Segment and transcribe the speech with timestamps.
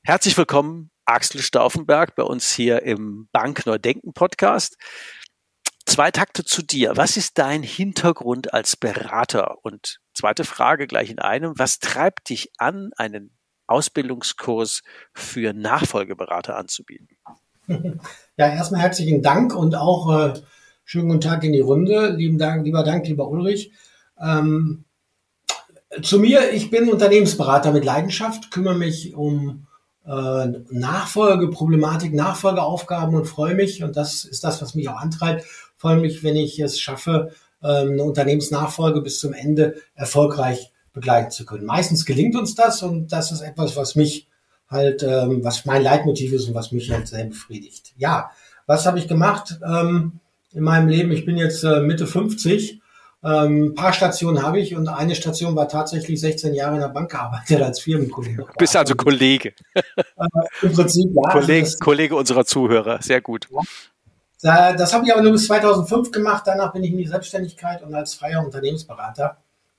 [0.04, 4.76] Herzlich willkommen, Axel Stauffenberg, bei uns hier im Bank Neudenken Podcast.
[5.90, 6.92] Zwei Takte zu dir.
[6.94, 9.56] Was ist dein Hintergrund als Berater?
[9.64, 11.58] Und zweite Frage gleich in einem.
[11.58, 13.32] Was treibt dich an, einen
[13.66, 17.08] Ausbildungskurs für Nachfolgeberater anzubieten?
[18.36, 20.34] Ja, erstmal herzlichen Dank und auch äh,
[20.84, 22.10] schönen guten Tag in die Runde.
[22.10, 23.72] Lieben Dank, lieber Dank, lieber Ulrich.
[24.18, 24.84] Ähm,
[26.02, 29.66] zu mir, ich bin Unternehmensberater mit Leidenschaft, kümmere mich um
[30.06, 35.44] äh, Nachfolgeproblematik, Nachfolgeaufgaben und freue mich, und das ist das, was mich auch antreibt,
[35.80, 37.32] freue mich, wenn ich es schaffe,
[37.62, 41.64] ähm, eine Unternehmensnachfolge bis zum Ende erfolgreich begleiten zu können.
[41.64, 44.28] Meistens gelingt uns das und das ist etwas, was mich
[44.68, 47.92] halt, ähm, was mein Leitmotiv ist und was mich halt sehr befriedigt.
[47.96, 48.30] Ja,
[48.66, 50.20] was habe ich gemacht ähm,
[50.52, 51.12] in meinem Leben?
[51.12, 52.80] Ich bin jetzt äh, Mitte 50.
[53.22, 56.88] Ähm, ein paar Stationen habe ich und eine Station war tatsächlich 16 Jahre in der
[56.88, 58.42] Bank gearbeitet als Firmenkollege.
[58.42, 59.54] Du bist also Kollege.
[59.74, 61.32] Äh, Im Prinzip, ja.
[61.32, 63.48] Kollege, Kollege unserer Zuhörer, sehr gut.
[63.50, 63.60] Ja.
[64.42, 66.44] Das habe ich aber nur bis 2005 gemacht.
[66.46, 69.36] Danach bin ich in die Selbstständigkeit und als freier Unternehmensberater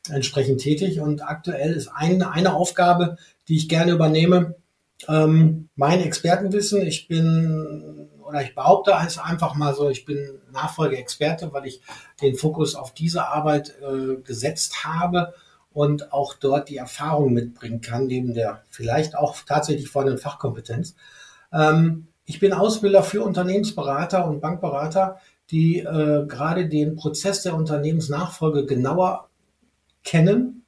[0.10, 1.00] entsprechend tätig.
[1.00, 3.18] Und aktuell ist eine, eine Aufgabe,
[3.48, 4.56] die ich gerne übernehme,
[5.08, 6.82] ähm, mein Expertenwissen.
[6.82, 11.82] Ich bin oder ich behaupte es einfach mal so, ich bin Nachfolgeexperte, weil ich
[12.22, 15.34] den Fokus auf diese Arbeit äh, gesetzt habe
[15.74, 20.96] und auch dort die Erfahrung mitbringen kann, neben der vielleicht auch tatsächlich vorhandenen Fachkompetenz.
[21.52, 25.18] Ähm, ich bin Ausbilder für Unternehmensberater und Bankberater,
[25.50, 29.28] die äh, gerade den Prozess der Unternehmensnachfolge genauer
[30.06, 30.64] kennen,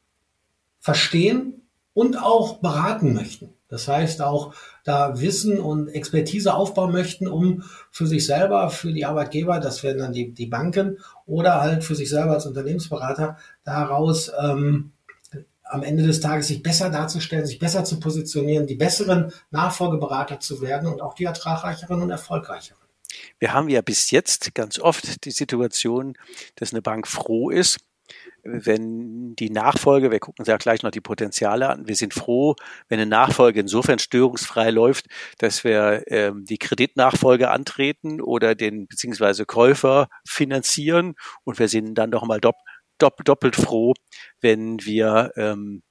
[0.81, 1.61] verstehen
[1.93, 3.53] und auch beraten möchten.
[3.69, 4.53] Das heißt auch
[4.83, 9.99] da Wissen und Expertise aufbauen möchten, um für sich selber, für die Arbeitgeber, das werden
[9.99, 14.91] dann die, die Banken oder halt für sich selber als Unternehmensberater daraus ähm,
[15.73, 20.61] am Ende des Tages sich besser darzustellen, sich besser zu positionieren, die besseren Nachfolgeberater zu
[20.61, 22.77] werden und auch die ertragreicheren und erfolgreicheren.
[23.39, 26.15] Wir haben ja bis jetzt ganz oft die Situation,
[26.55, 27.79] dass eine Bank froh ist,
[28.43, 32.55] wenn die Nachfolge, wir gucken uns ja gleich noch die Potenziale an, wir sind froh,
[32.89, 35.07] wenn eine Nachfolge insofern störungsfrei läuft,
[35.39, 41.15] dass wir ähm, die Kreditnachfolge antreten oder den beziehungsweise Käufer finanzieren
[41.45, 42.41] und wir sind dann doch mal
[43.03, 43.93] dopp, dopp, doppelt froh,
[44.41, 45.83] wenn wir ähm,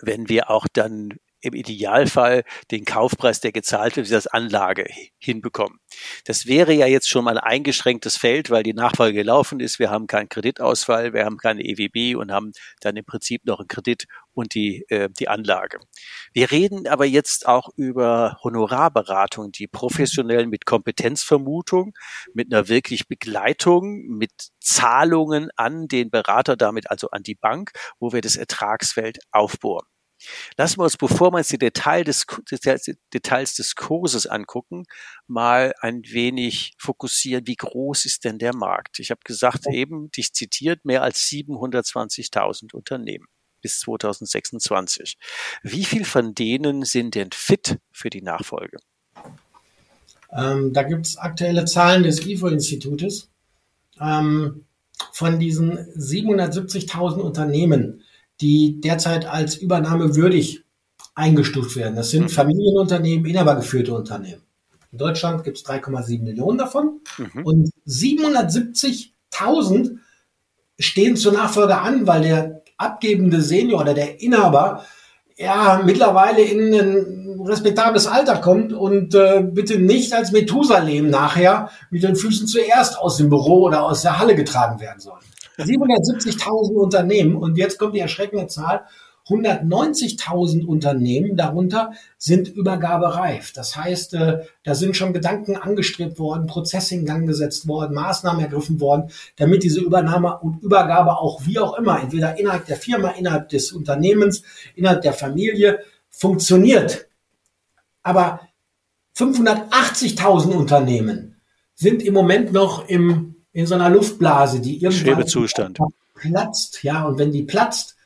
[0.00, 4.86] wenn wir auch dann im Idealfall den Kaufpreis, der gezahlt wird, als Anlage
[5.18, 5.78] hinbekommen.
[6.24, 9.78] Das wäre ja jetzt schon mal ein eingeschränktes Feld, weil die Nachfolge gelaufen ist.
[9.78, 13.68] Wir haben keinen Kreditausfall, wir haben keine EWB und haben dann im Prinzip noch einen
[13.68, 14.06] Kredit
[14.38, 15.80] und die, äh, die Anlage.
[16.32, 21.92] Wir reden aber jetzt auch über Honorarberatung, die professionell mit Kompetenzvermutung,
[22.34, 24.30] mit einer wirklich Begleitung, mit
[24.60, 29.86] Zahlungen an den Berater, damit also an die Bank, wo wir das Ertragsfeld aufbohren.
[30.56, 32.26] Lassen wir uns, bevor wir uns die Detail des,
[33.12, 34.84] Details des Kurses angucken,
[35.26, 38.98] mal ein wenig fokussieren, wie groß ist denn der Markt?
[38.98, 43.26] Ich habe gesagt, eben, dich zitiert, mehr als 720.000 Unternehmen
[43.60, 45.18] bis 2026.
[45.62, 48.78] Wie viel von denen sind denn fit für die Nachfolge?
[50.32, 53.30] Ähm, da gibt es aktuelle Zahlen des IFO-Institutes.
[54.00, 54.64] Ähm,
[55.12, 58.02] von diesen 770.000 Unternehmen
[58.40, 60.64] die derzeit als übernahmewürdig
[61.14, 61.94] eingestuft werden.
[61.96, 64.40] Das sind Familienunternehmen, inhabergeführte Unternehmen.
[64.92, 67.44] In Deutschland gibt es 3,7 Millionen davon mhm.
[67.44, 69.98] und 770.000
[70.78, 74.84] stehen zur Nachfolge an, weil der abgebende Senior oder der Inhaber
[75.36, 82.02] ja mittlerweile in ein respektables Alter kommt und äh, bitte nicht als Methusalem nachher mit
[82.02, 85.18] den Füßen zuerst aus dem Büro oder aus der Halle getragen werden soll.
[85.58, 88.82] 770.000 Unternehmen und jetzt kommt die erschreckende Zahl.
[89.28, 93.52] 190.000 Unternehmen darunter sind übergabereif.
[93.52, 98.42] Das heißt, äh, da sind schon Gedanken angestrebt worden, Prozesse in Gang gesetzt worden, Maßnahmen
[98.42, 103.10] ergriffen worden, damit diese Übernahme und Übergabe auch wie auch immer, entweder innerhalb der Firma,
[103.10, 104.42] innerhalb des Unternehmens,
[104.74, 107.08] innerhalb der Familie funktioniert.
[108.02, 108.40] Aber
[109.16, 111.36] 580.000 Unternehmen
[111.74, 115.24] sind im Moment noch im in so einer Luftblase, die irgendwann
[116.14, 116.82] platzt.
[116.84, 117.96] Ja, und wenn die platzt,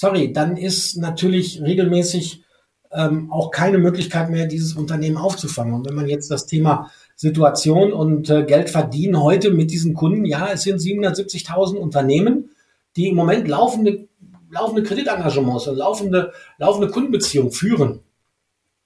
[0.00, 2.42] sorry, dann ist natürlich regelmäßig
[2.90, 5.74] ähm, auch keine Möglichkeit mehr, dieses Unternehmen aufzufangen.
[5.74, 10.24] Und wenn man jetzt das Thema Situation und äh, Geld verdienen heute mit diesen Kunden,
[10.24, 12.50] ja, es sind 770.000 Unternehmen,
[12.96, 14.08] die im Moment laufende,
[14.50, 18.00] laufende Kreditengagements und laufende, laufende Kundenbeziehungen führen.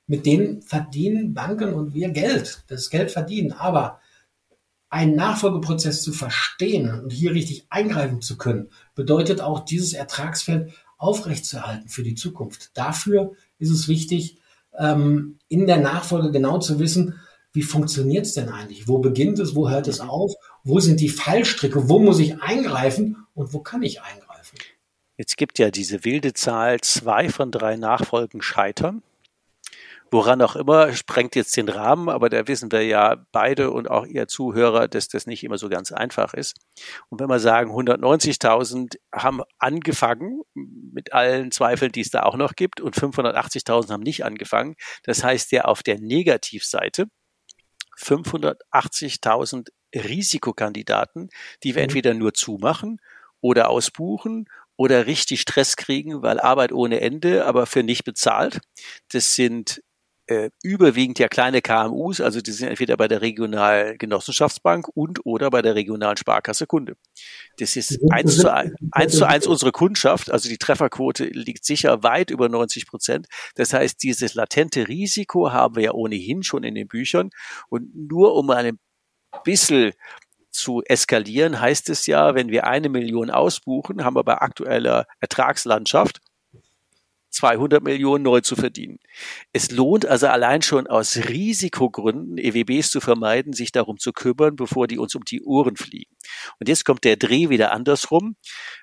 [0.09, 2.65] Mit denen verdienen Banken und wir Geld.
[2.67, 3.53] Das Geld verdienen.
[3.53, 4.01] Aber
[4.95, 10.73] einen Nachfolgeprozess zu verstehen und hier richtig eingreifen zu können, bedeutet auch dieses Ertragsfeld
[11.05, 12.71] aufrechtzuerhalten für die Zukunft.
[12.75, 14.39] Dafür ist es wichtig,
[14.79, 17.21] ähm, in der Nachfolge genau zu wissen,
[17.53, 18.89] wie funktioniert es denn eigentlich?
[18.89, 19.55] Wo beginnt es?
[19.55, 20.35] Wo hört es auf?
[20.65, 21.89] Wo sind die Fallstricke?
[21.89, 23.17] Wo muss ich eingreifen?
[23.35, 24.59] Und wo kann ich eingreifen?
[25.17, 29.03] Jetzt gibt ja diese wilde Zahl, zwei von drei Nachfolgen scheitern
[30.15, 34.07] woran auch immer, sprengt jetzt den Rahmen, aber da wissen wir ja beide und auch
[34.07, 36.55] ihr Zuhörer, dass das nicht immer so ganz einfach ist.
[37.09, 42.55] Und wenn wir sagen, 190.000 haben angefangen mit allen Zweifeln, die es da auch noch
[42.55, 47.07] gibt und 580.000 haben nicht angefangen, das heißt ja auf der Negativseite
[47.99, 51.29] 580.000 Risikokandidaten,
[51.65, 51.89] die wir mhm.
[51.89, 53.01] entweder nur zumachen
[53.41, 54.47] oder ausbuchen
[54.77, 58.61] oder richtig Stress kriegen, weil Arbeit ohne Ende, aber für nicht bezahlt.
[59.11, 59.83] Das sind
[60.27, 65.51] äh, überwiegend ja kleine KMUs, also die sind entweder bei der regionalen Genossenschaftsbank und oder
[65.51, 66.97] bei der regionalen Sparkasse Kunde.
[67.59, 72.03] Das ist eins zu eins, eins zu eins unsere Kundschaft, also die Trefferquote liegt sicher
[72.03, 73.27] weit über 90 Prozent.
[73.55, 77.31] Das heißt, dieses latente Risiko haben wir ja ohnehin schon in den Büchern
[77.69, 78.79] und nur um ein
[79.45, 79.93] bisschen
[80.51, 86.21] zu eskalieren, heißt es ja, wenn wir eine Million ausbuchen, haben wir bei aktueller Ertragslandschaft
[87.35, 88.99] 200 Millionen neu zu verdienen.
[89.53, 94.87] Es lohnt also allein schon aus Risikogründen, EWBs zu vermeiden, sich darum zu kümmern, bevor
[94.87, 96.15] die uns um die Ohren fliegen.
[96.61, 98.37] Und jetzt kommt der Dreh wieder andersrum.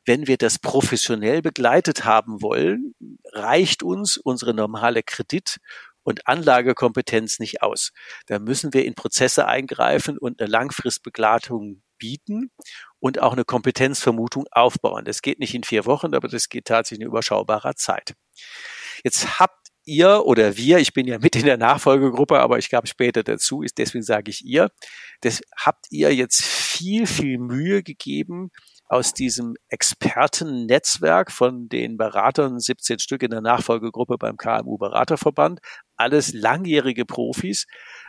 [0.06, 2.94] Wenn wir das professionell begleitet haben wollen,
[3.32, 5.58] reicht uns unsere normale Kredit
[6.04, 7.92] und Anlagekompetenz nicht aus.
[8.26, 12.52] Da müssen wir in Prozesse eingreifen und eine Langfristbegleitung bieten
[13.00, 15.06] und auch eine Kompetenzvermutung aufbauen.
[15.06, 18.16] Das geht nicht in vier Wochen, aber das geht tatsächlich in überschaubarer Zeit.
[19.04, 22.88] Jetzt habt ihr oder wir, ich bin ja mit in der Nachfolgegruppe, aber ich gab
[22.88, 24.72] später dazu, ist deswegen sage ich ihr,
[25.22, 28.52] das habt ihr jetzt viel, viel Mühe gegeben,
[28.86, 35.62] aus diesem Expertennetzwerk von den Beratern, 17 Stück in der Nachfolgegruppe beim KMU Beraterverband,
[35.96, 37.68] alles langjährige Profis,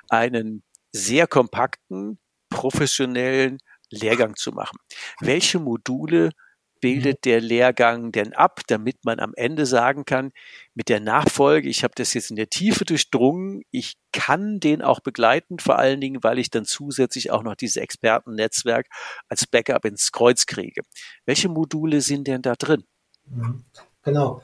[0.09, 2.19] einen sehr kompakten,
[2.51, 3.59] professionellen
[3.93, 4.79] Lehrgang zu machen.
[5.21, 6.31] Welche Module
[6.81, 7.31] bildet mhm.
[7.31, 10.33] der Lehrgang denn ab, damit man am Ende sagen kann,
[10.75, 15.01] mit der Nachfolge, ich habe das jetzt in der Tiefe durchdrungen, ich kann den auch
[15.01, 18.87] begleiten, vor allen Dingen, weil ich dann zusätzlich auch noch dieses Expertennetzwerk
[19.29, 20.83] als Backup ins Kreuz kriege.
[21.25, 22.85] Welche Module sind denn da drin?
[23.31, 23.65] Mhm.
[24.03, 24.43] Genau.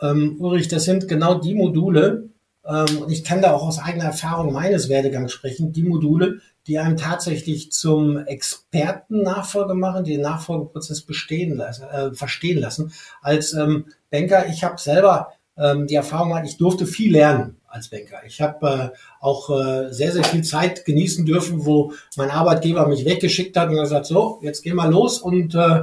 [0.00, 2.30] Ähm, Ulrich, das sind genau die Module,
[2.64, 6.78] ähm, und ich kann da auch aus eigener Erfahrung meines Werdegangs sprechen, die Module, die
[6.78, 12.92] einem tatsächlich zum Experten Nachfolge machen, den Nachfolgeprozess bestehen lassen, äh, verstehen lassen.
[13.20, 17.88] Als ähm, Banker, ich habe selber ähm, die Erfahrung gemacht, ich durfte viel lernen als
[17.88, 18.24] Banker.
[18.26, 23.04] Ich habe äh, auch äh, sehr, sehr viel Zeit genießen dürfen, wo mein Arbeitgeber mich
[23.04, 25.82] weggeschickt hat und gesagt, so, jetzt geh mal los und, äh,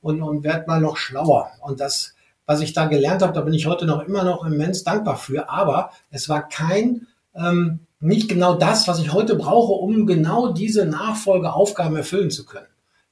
[0.00, 1.50] und, und werd mal noch schlauer.
[1.62, 2.14] Und das,
[2.46, 5.48] was ich da gelernt habe, da bin ich heute noch immer noch immens dankbar für.
[5.48, 10.84] Aber es war kein ähm, nicht genau das, was ich heute brauche, um genau diese
[10.86, 12.66] Nachfolgeaufgaben erfüllen zu können.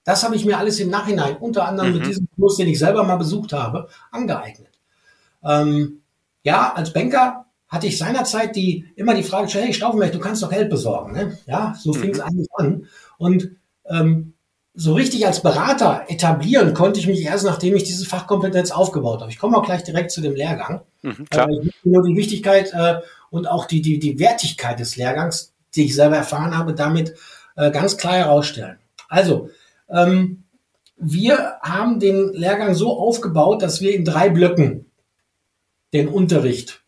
[0.05, 1.99] Das habe ich mir alles im Nachhinein, unter anderem mhm.
[1.99, 4.81] mit diesem Kurs, den ich selber mal besucht habe, angeeignet.
[5.45, 6.01] Ähm,
[6.43, 10.43] ja, als Banker hatte ich seinerzeit die, immer die Frage gestellt, hey Stauffenberg, du kannst
[10.43, 11.13] doch Geld besorgen.
[11.13, 11.39] Ne?
[11.47, 12.25] Ja, so fing es mhm.
[12.25, 12.87] eigentlich an.
[13.19, 13.51] Und
[13.89, 14.33] ähm,
[14.75, 19.31] so richtig als Berater etablieren konnte ich mich erst, nachdem ich diese Fachkompetenz aufgebaut habe.
[19.31, 20.83] Ich komme auch gleich direkt zu dem Lehrgang.
[21.03, 21.49] Mhm, klar.
[21.49, 25.95] Äh, nur die Wichtigkeit äh, und auch die, die, die Wertigkeit des Lehrgangs, die ich
[25.95, 27.15] selber erfahren habe, damit
[27.57, 28.79] äh, ganz klar herausstellen.
[29.09, 29.51] Also,
[29.89, 30.45] ähm,
[30.97, 34.91] wir haben den Lehrgang so aufgebaut, dass wir in drei Blöcken
[35.93, 36.85] den Unterricht,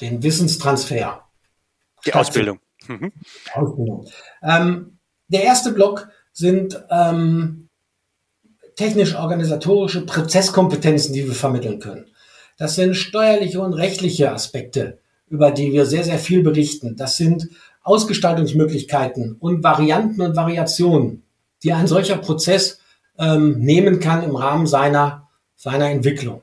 [0.00, 1.28] den Wissenstransfer.
[2.06, 2.58] Die Ausbildung.
[2.88, 3.12] Mhm.
[3.52, 4.08] Ausbildung.
[4.42, 7.68] Ähm, der erste Block sind ähm,
[8.76, 12.06] technisch-organisatorische Prozesskompetenzen, die wir vermitteln können.
[12.56, 14.98] Das sind steuerliche und rechtliche Aspekte,
[15.30, 16.96] über die wir sehr, sehr viel berichten.
[16.96, 17.48] Das sind
[17.82, 21.22] Ausgestaltungsmöglichkeiten und Varianten und Variationen,
[21.62, 22.80] die ein solcher Prozess
[23.18, 26.42] ähm, nehmen kann im Rahmen seiner, seiner Entwicklung.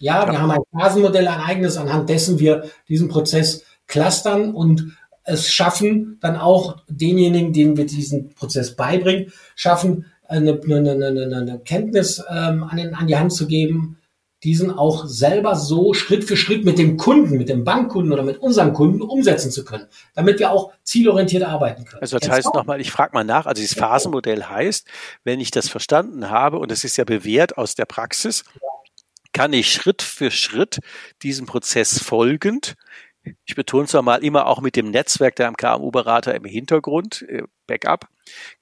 [0.00, 4.96] Ja, ja, wir haben ein Phasenmodell, ein eigenes, anhand dessen wir diesen Prozess clustern und
[5.24, 11.58] es schaffen, dann auch denjenigen, denen wir diesen Prozess beibringen, schaffen, eine, eine, eine, eine
[11.60, 13.97] Kenntnis ähm, an, an die Hand zu geben,
[14.44, 18.38] diesen auch selber so Schritt für Schritt mit dem Kunden, mit dem Bankkunden oder mit
[18.38, 22.00] unseren Kunden umsetzen zu können, damit wir auch zielorientiert arbeiten können.
[22.00, 24.86] Also das heißt nochmal, ich frage mal nach, also dieses Phasenmodell heißt,
[25.24, 28.44] wenn ich das verstanden habe, und es ist ja bewährt aus der Praxis,
[29.32, 30.78] kann ich Schritt für Schritt
[31.22, 32.76] diesem Prozess folgend
[33.44, 38.08] ich betone es nochmal, immer auch mit dem Netzwerk der KMU-Berater im Hintergrund, äh, Backup,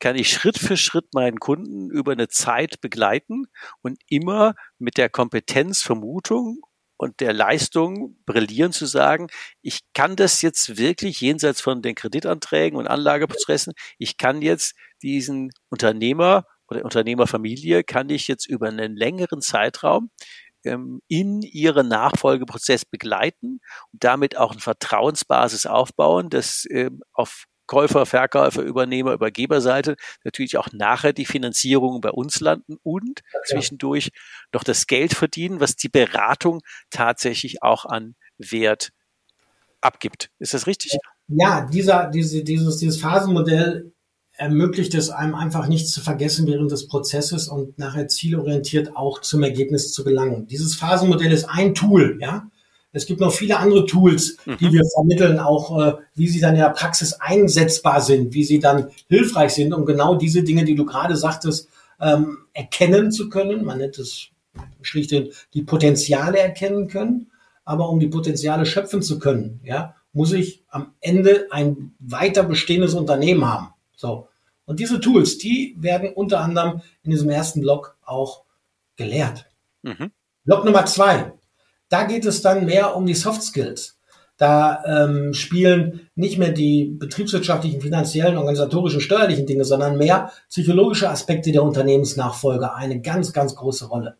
[0.00, 3.46] kann ich Schritt für Schritt meinen Kunden über eine Zeit begleiten
[3.82, 6.60] und immer mit der Kompetenz, Vermutung
[6.96, 9.28] und der Leistung brillieren zu sagen,
[9.62, 15.50] ich kann das jetzt wirklich jenseits von den Kreditanträgen und Anlageprozessen, ich kann jetzt diesen
[15.68, 20.10] Unternehmer oder Unternehmerfamilie, kann ich jetzt über einen längeren Zeitraum
[20.66, 23.60] ähm, in ihren Nachfolgeprozess begleiten
[23.92, 30.68] und damit auch eine Vertrauensbasis aufbauen, dass ähm, auf Käufer, Verkäufer, Übernehmer, Übergeberseite natürlich auch
[30.72, 34.10] nachher die Finanzierung bei uns landen und zwischendurch
[34.52, 38.90] noch das Geld verdienen, was die Beratung tatsächlich auch an Wert
[39.80, 40.30] abgibt.
[40.38, 40.96] Ist das richtig?
[41.28, 43.92] Ja, dieser, diese, dieses, dieses Phasenmodell
[44.36, 49.42] ermöglicht es einem einfach nichts zu vergessen während des Prozesses und nachher zielorientiert auch zum
[49.42, 50.46] Ergebnis zu gelangen.
[50.46, 52.48] Dieses Phasenmodell ist ein Tool, ja.
[52.92, 54.72] Es gibt noch viele andere Tools, die mhm.
[54.72, 58.88] wir vermitteln, auch äh, wie sie dann in der Praxis einsetzbar sind, wie sie dann
[59.08, 61.68] hilfreich sind, um genau diese Dinge, die du gerade sagtest,
[62.00, 63.64] ähm, erkennen zu können.
[63.64, 64.30] Man nennt es
[64.80, 65.12] schlicht
[65.54, 67.30] die Potenziale erkennen können.
[67.64, 72.94] Aber um die Potenziale schöpfen zu können, ja, muss ich am Ende ein weiter bestehendes
[72.94, 73.74] Unternehmen haben.
[73.96, 74.28] So.
[74.64, 78.44] Und diese Tools, die werden unter anderem in diesem ersten Block auch
[78.96, 79.46] gelehrt.
[79.82, 80.12] Mhm.
[80.44, 81.32] Block Nummer zwei.
[81.88, 83.98] Da geht es dann mehr um die Soft Skills.
[84.36, 91.52] Da ähm, spielen nicht mehr die betriebswirtschaftlichen, finanziellen, organisatorischen, steuerlichen Dinge, sondern mehr psychologische Aspekte
[91.52, 94.16] der Unternehmensnachfolge eine ganz, ganz große Rolle.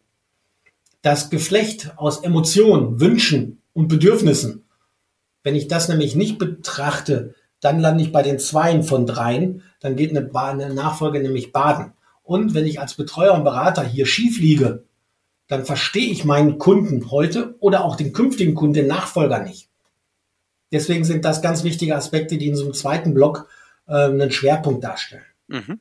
[1.03, 4.65] Das Geflecht aus Emotionen, Wünschen und Bedürfnissen,
[5.43, 9.97] wenn ich das nämlich nicht betrachte, dann lande ich bei den Zweien von dreien, dann
[9.97, 11.93] geht eine, eine Nachfolge nämlich baden.
[12.23, 14.85] Und wenn ich als Betreuer und Berater hier schief liege,
[15.49, 19.69] dann verstehe ich meinen Kunden heute oder auch den künftigen Kunden, den Nachfolger nicht.
[20.73, 23.49] Deswegen sind das ganz wichtige Aspekte, die in so einem zweiten Block
[23.87, 25.25] äh, einen Schwerpunkt darstellen.
[25.47, 25.81] Mhm.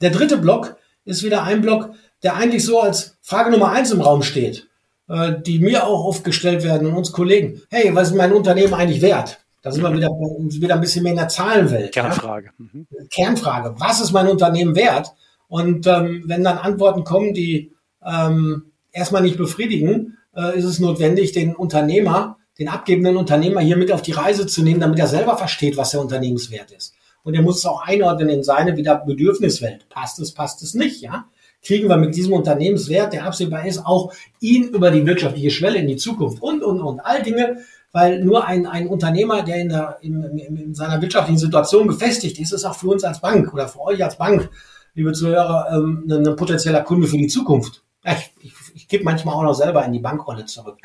[0.00, 1.90] Der dritte Block ist wieder ein Block,
[2.22, 4.68] der eigentlich so als Frage Nummer eins im Raum steht,
[5.08, 7.62] äh, die mir auch oft gestellt werden und uns Kollegen.
[7.70, 9.38] Hey, was ist mein Unternehmen eigentlich wert?
[9.62, 11.92] Da sind wir wieder, wieder ein bisschen mehr in der Zahlenwelt.
[11.92, 12.46] Kernfrage.
[12.46, 12.52] Ja?
[12.58, 12.86] Mhm.
[13.10, 13.74] Kernfrage.
[13.78, 15.12] Was ist mein Unternehmen wert?
[15.48, 17.72] Und ähm, wenn dann Antworten kommen, die
[18.04, 23.90] ähm, erstmal nicht befriedigen, äh, ist es notwendig, den Unternehmer, den abgebenden Unternehmer hier mit
[23.92, 26.94] auf die Reise zu nehmen, damit er selber versteht, was der Unternehmenswert ist.
[27.22, 29.88] Und er muss es auch einordnen in seine wieder Bedürfniswelt.
[29.88, 31.26] Passt es, passt es nicht, ja?
[31.60, 35.88] Kriegen wir mit diesem Unternehmenswert, der absehbar ist, auch ihn über die wirtschaftliche Schwelle in
[35.88, 37.00] die Zukunft und, und, und.
[37.00, 37.58] All Dinge,
[37.92, 42.38] weil nur ein, ein Unternehmer, der in, der, in, in, in seiner wirtschaftlichen Situation gefestigt
[42.38, 44.50] ist, ist auch für uns als Bank oder für euch als Bank,
[44.94, 47.82] liebe Zuhörer, ähm, ein, ein potenzieller Kunde für die Zukunft.
[48.04, 50.78] Ich, ich, ich gebe manchmal auch noch selber in die Bankrolle zurück.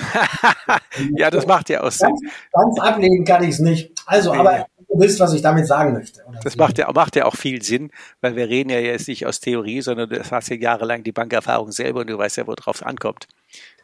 [1.16, 2.10] ja, das macht ja auch Sinn.
[2.10, 3.92] Ganz, ganz ablehnen kann ich es nicht.
[4.06, 6.22] Also, aber du willst, was ich damit sagen möchte.
[6.44, 7.92] das macht ja, macht ja auch viel Sinn,
[8.22, 11.72] weil wir reden ja jetzt nicht aus Theorie, sondern du hast ja jahrelang die Bankerfahrung
[11.72, 13.28] selber und du weißt ja, worauf es ankommt.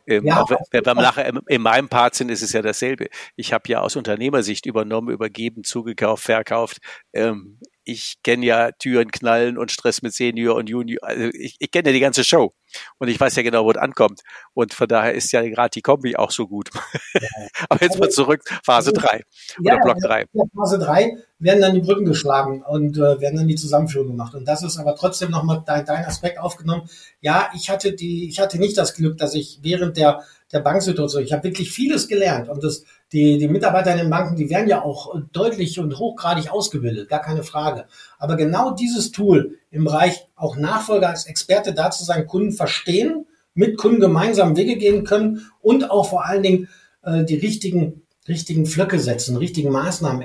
[0.10, 3.10] Ähm, ja, auch wenn wir nachher in meinem Part sind, ist es ja dasselbe.
[3.36, 6.80] Ich habe ja aus Unternehmersicht übernommen, übergeben, zugekauft, verkauft.
[7.13, 11.04] Ähm, ich kenne ja Türen knallen und Stress mit Senior und Junior.
[11.04, 12.54] Also ich, ich kenne ja die ganze Show
[12.97, 14.21] und ich weiß ja genau, wo es ankommt.
[14.53, 16.69] Und von daher ist ja gerade die Kombi auch so gut.
[17.13, 17.21] Ja.
[17.69, 19.23] Aber jetzt mal zurück, Phase 3
[19.61, 20.25] ja, oder Block 3.
[20.55, 24.35] Phase 3 werden dann die Brücken geschlagen und äh, werden dann die Zusammenführung gemacht.
[24.35, 26.89] Und das ist aber trotzdem nochmal dein, dein Aspekt aufgenommen.
[27.21, 31.23] Ja, ich hatte die, ich hatte nicht das Glück, dass ich während der der Banksituation.
[31.23, 34.70] Ich habe wirklich vieles gelernt und das, die, die Mitarbeiter in den Banken, die werden
[34.70, 37.86] ja auch deutlich und hochgradig ausgebildet, gar keine Frage.
[38.18, 43.25] Aber genau dieses Tool im Bereich auch Nachfolger als Experte da zu sein, Kunden verstehen,
[43.54, 46.70] mit Kunden gemeinsam Wege gehen können und auch vor allen Dingen
[47.04, 50.24] äh, die richtigen richtigen Flöcke setzen, richtigen Maßnahmen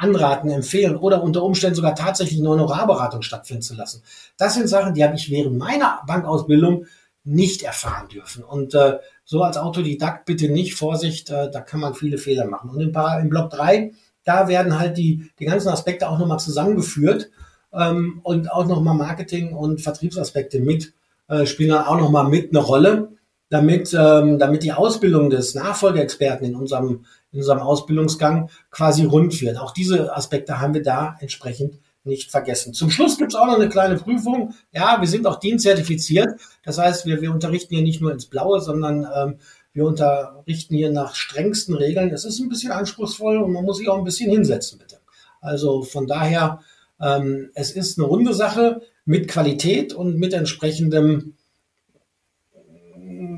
[0.00, 4.02] anraten, empfehlen oder unter Umständen sogar tatsächlich eine Honorarberatung stattfinden zu lassen.
[4.36, 6.84] Das sind Sachen, die habe ich während meiner Bankausbildung
[7.24, 8.44] nicht erfahren dürfen.
[8.44, 8.98] Und äh,
[9.30, 12.70] so als Autodidakt bitte nicht, Vorsicht, äh, da kann man viele Fehler machen.
[12.70, 13.92] Und im, im Block 3,
[14.24, 17.28] da werden halt die, die ganzen Aspekte auch nochmal zusammengeführt
[17.74, 20.94] ähm, und auch nochmal Marketing und Vertriebsaspekte mit,
[21.28, 23.10] äh, spielen dann auch nochmal mit eine Rolle,
[23.50, 29.58] damit, ähm, damit die Ausbildung des Nachfolgeexperten in unserem, in unserem Ausbildungsgang quasi rund wird.
[29.58, 32.74] Auch diese Aspekte haben wir da entsprechend nicht vergessen.
[32.74, 34.54] Zum Schluss gibt es auch noch eine kleine Prüfung.
[34.72, 36.28] Ja, wir sind auch DIN zertifiziert.
[36.64, 39.38] Das heißt, wir, wir unterrichten hier nicht nur ins Blaue, sondern ähm,
[39.72, 42.10] wir unterrichten hier nach strengsten Regeln.
[42.10, 44.98] Es ist ein bisschen anspruchsvoll und man muss sich auch ein bisschen hinsetzen, bitte.
[45.40, 46.60] Also von daher,
[47.00, 51.34] ähm, es ist eine runde Sache mit Qualität und mit entsprechendem,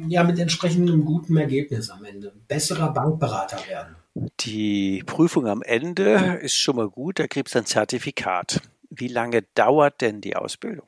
[0.09, 2.33] ja, mit entsprechendem guten Ergebnis am Ende.
[2.49, 3.97] Besserer Bankberater werden.
[4.15, 8.61] Die Prüfung am Ende ist schon mal gut, da kriegst du ein Zertifikat.
[8.91, 10.87] Wie lange dauert denn die Ausbildung?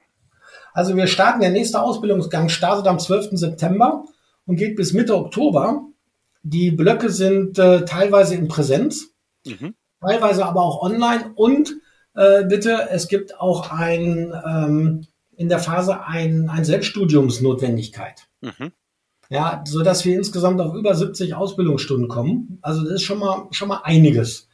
[0.75, 3.31] Also wir starten, der nächste Ausbildungsgang startet am 12.
[3.33, 4.05] September
[4.47, 5.87] und geht bis Mitte Oktober.
[6.43, 9.11] Die Blöcke sind äh, teilweise in Präsenz,
[9.47, 9.75] mhm.
[10.01, 11.75] teilweise aber auch online und
[12.15, 18.29] äh, bitte, es gibt auch ein, ähm, in der Phase ein, ein Selbststudiumsnotwendigkeit.
[18.41, 18.73] Mhm.
[19.33, 22.59] Ja, so dass wir insgesamt auf über 70 Ausbildungsstunden kommen.
[22.61, 24.51] Also das ist schon mal, schon mal einiges,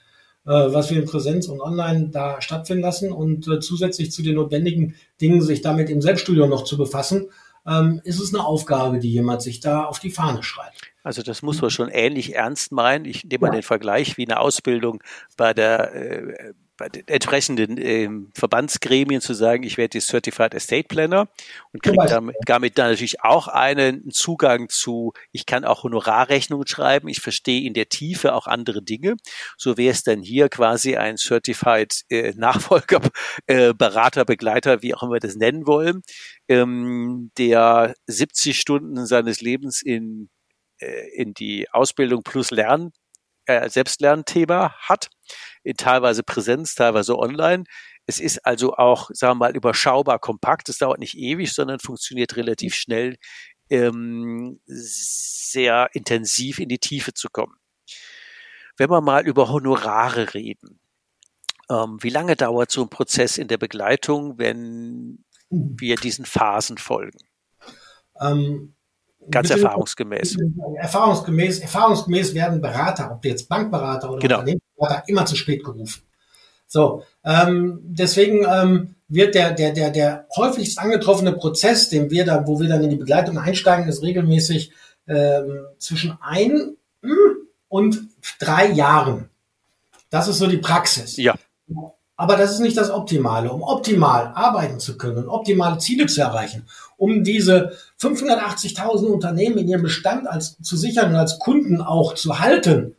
[0.47, 3.11] äh, was wir in Präsenz und online da stattfinden lassen.
[3.11, 7.27] Und äh, zusätzlich zu den notwendigen Dingen, sich damit im Selbststudium noch zu befassen,
[7.67, 10.93] ähm, ist es eine Aufgabe, die jemand sich da auf die Fahne schreibt.
[11.03, 13.05] Also das muss man schon ähnlich ernst meinen.
[13.05, 13.55] Ich nehme mal ja.
[13.55, 15.03] den Vergleich wie eine Ausbildung
[15.37, 16.53] bei der äh,
[17.07, 21.29] entsprechenden äh, Verbandsgremien zu sagen, ich werde jetzt Certified Estate Planner
[21.73, 27.09] und kriege damit, damit dann natürlich auch einen Zugang zu, ich kann auch Honorarrechnungen schreiben,
[27.09, 29.17] ich verstehe in der Tiefe auch andere Dinge.
[29.57, 33.01] So wäre es dann hier quasi ein Certified äh, Nachfolger,
[33.47, 36.03] äh, Berater, Begleiter, wie auch immer wir das nennen wollen,
[36.49, 40.29] ähm, der 70 Stunden seines Lebens in,
[40.81, 42.93] äh, in die Ausbildung plus Lernen
[43.49, 45.11] äh, Selbstlernthema hat,
[45.63, 47.65] in teilweise Präsenz, teilweise online.
[48.07, 50.69] Es ist also auch, sagen wir mal, überschaubar kompakt.
[50.69, 53.17] Es dauert nicht ewig, sondern funktioniert relativ schnell,
[53.71, 57.57] ähm, sehr intensiv in die Tiefe zu kommen.
[58.77, 60.81] Wenn wir mal über Honorare reden,
[61.71, 67.19] ähm, wie lange dauert so ein Prozess in der Begleitung, wenn wir diesen Phasen folgen?
[68.21, 68.75] Ähm,
[69.31, 70.37] Ganz erfahrungsgemäß.
[70.77, 74.37] Erfahrungsgemäß, erfahrungsgemäß werden Berater, ob jetzt Bankberater oder genau.
[74.41, 76.03] Unternehmensberater, immer zu spät gerufen.
[76.67, 82.47] So, ähm, deswegen ähm, wird der, der, der, der häufigst angetroffene Prozess, den wir da,
[82.47, 84.73] wo wir dann in die Begleitung einsteigen, ist regelmäßig
[85.07, 86.77] ähm, zwischen ein
[87.69, 88.01] und
[88.38, 89.31] drei Jahren.
[90.11, 91.17] Das ist so die Praxis.
[91.17, 91.35] Ja.
[92.17, 93.51] Aber das ist nicht das Optimale.
[93.51, 96.67] Um optimal arbeiten zu können und optimale Ziele zu erreichen,
[96.99, 102.39] um diese 580.000 Unternehmen in ihrem Bestand als, zu sichern und als Kunden auch zu
[102.39, 102.97] halten,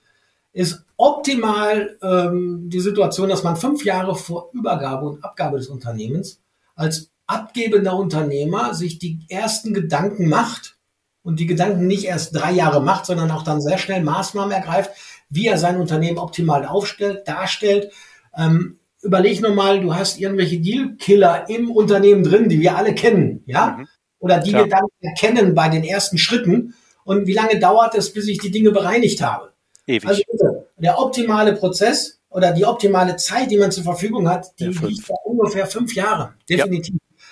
[0.54, 6.40] ist optimal ähm, die Situation, dass man fünf Jahre vor Übergabe und Abgabe des Unternehmens
[6.76, 10.78] als abgebender Unternehmer sich die ersten Gedanken macht
[11.22, 14.92] und die Gedanken nicht erst drei Jahre macht, sondern auch dann sehr schnell Maßnahmen ergreift,
[15.30, 17.92] wie er sein Unternehmen optimal aufstellt, darstellt,
[18.36, 23.78] ähm, überleg nochmal, du hast irgendwelche Deal-Killer im Unternehmen drin, die wir alle kennen, ja?
[23.78, 23.88] Mhm.
[24.20, 24.66] Oder die Klar.
[24.66, 26.74] wir dann erkennen bei den ersten Schritten.
[27.06, 29.54] Und wie lange dauert es, bis ich die Dinge bereinigt habe?
[29.88, 30.06] Ewig.
[30.06, 34.66] Also bitte, Der optimale Prozess oder die optimale Zeit, die man zur Verfügung hat, die
[34.66, 36.34] ja, liegt bei ungefähr fünf Jahre.
[36.50, 36.96] Definitiv.
[36.96, 37.26] Ja.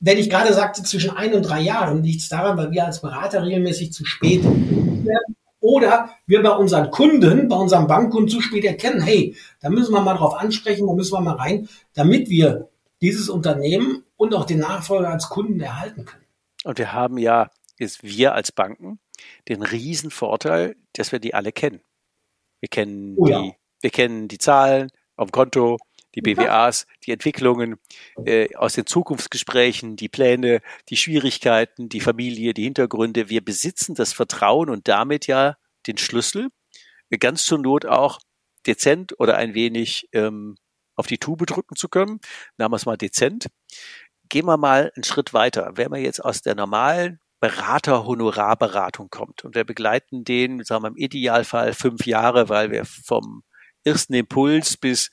[0.00, 3.00] Wenn ich gerade sagte, zwischen ein und drei Jahren, liegt es daran, weil wir als
[3.00, 5.35] Berater regelmäßig zu spät werden
[5.66, 10.00] oder wir bei unseren Kunden, bei unserem Bankkunden zu spät erkennen, hey, da müssen wir
[10.00, 12.68] mal drauf ansprechen, da müssen wir mal rein, damit wir
[13.00, 16.24] dieses Unternehmen und auch den Nachfolger als Kunden erhalten können.
[16.62, 19.00] Und wir haben ja, ist wir als Banken,
[19.48, 21.80] den riesen Vorteil, dass wir die alle kennen.
[22.60, 23.42] Wir kennen oh ja.
[23.42, 25.78] die, wir kennen die Zahlen auf dem Konto,
[26.16, 27.76] die BWAs, die Entwicklungen
[28.24, 33.28] äh, aus den Zukunftsgesprächen, die Pläne, die Schwierigkeiten, die Familie, die Hintergründe.
[33.28, 36.48] Wir besitzen das Vertrauen und damit ja den Schlüssel,
[37.20, 38.18] ganz zur Not auch
[38.66, 40.56] dezent oder ein wenig ähm,
[40.96, 42.20] auf die Tube drücken zu können.
[42.58, 43.46] Es mal dezent.
[44.28, 45.72] Gehen wir mal einen Schritt weiter.
[45.74, 50.96] Wenn man jetzt aus der normalen Berater-Honorarberatung kommt und wir begleiten den, sagen wir im
[50.96, 53.44] Idealfall fünf Jahre, weil wir vom
[53.84, 55.10] ersten Impuls bis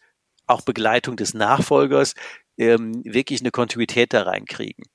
[0.53, 2.13] auch Begleitung des Nachfolgers
[2.57, 4.85] ähm, wirklich eine Kontinuität da reinkriegen.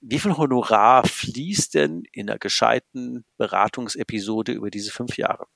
[0.00, 5.46] Wie viel Honorar fließt denn in einer gescheiten Beratungsepisode über diese fünf Jahre?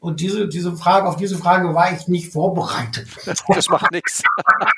[0.00, 3.08] Und diese, diese Frage, auf diese Frage war ich nicht vorbereitet.
[3.48, 4.22] Das macht nichts.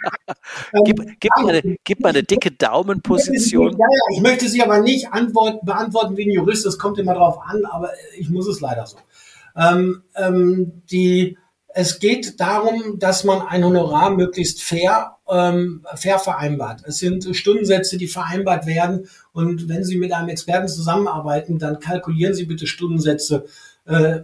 [0.85, 3.73] gib, gib, mal eine, gib mal eine dicke Daumenposition.
[3.73, 7.15] Ja, ja, ich möchte sie aber nicht antworten, beantworten wie ein Jurist, das kommt immer
[7.15, 8.97] drauf an, aber ich muss es leider so.
[9.57, 11.37] Ähm, ähm, die,
[11.75, 16.83] es geht darum, dass man ein Honorar möglichst fair, ähm, fair vereinbart.
[16.85, 19.09] Es sind Stundensätze, die vereinbart werden.
[19.33, 23.45] Und wenn Sie mit einem Experten zusammenarbeiten, dann kalkulieren Sie bitte Stundensätze.
[23.87, 24.21] Äh,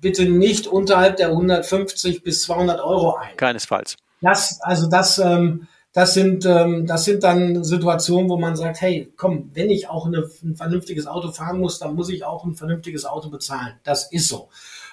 [0.00, 3.36] bitte nicht unterhalb der 150 bis 200 Euro ein.
[3.36, 3.96] Keinesfalls.
[4.20, 9.12] Das, also das, ähm, das sind, ähm, das sind dann Situationen, wo man sagt, hey,
[9.16, 12.54] komm, wenn ich auch eine, ein vernünftiges Auto fahren muss, dann muss ich auch ein
[12.54, 13.74] vernünftiges Auto bezahlen.
[13.84, 14.48] Das ist so.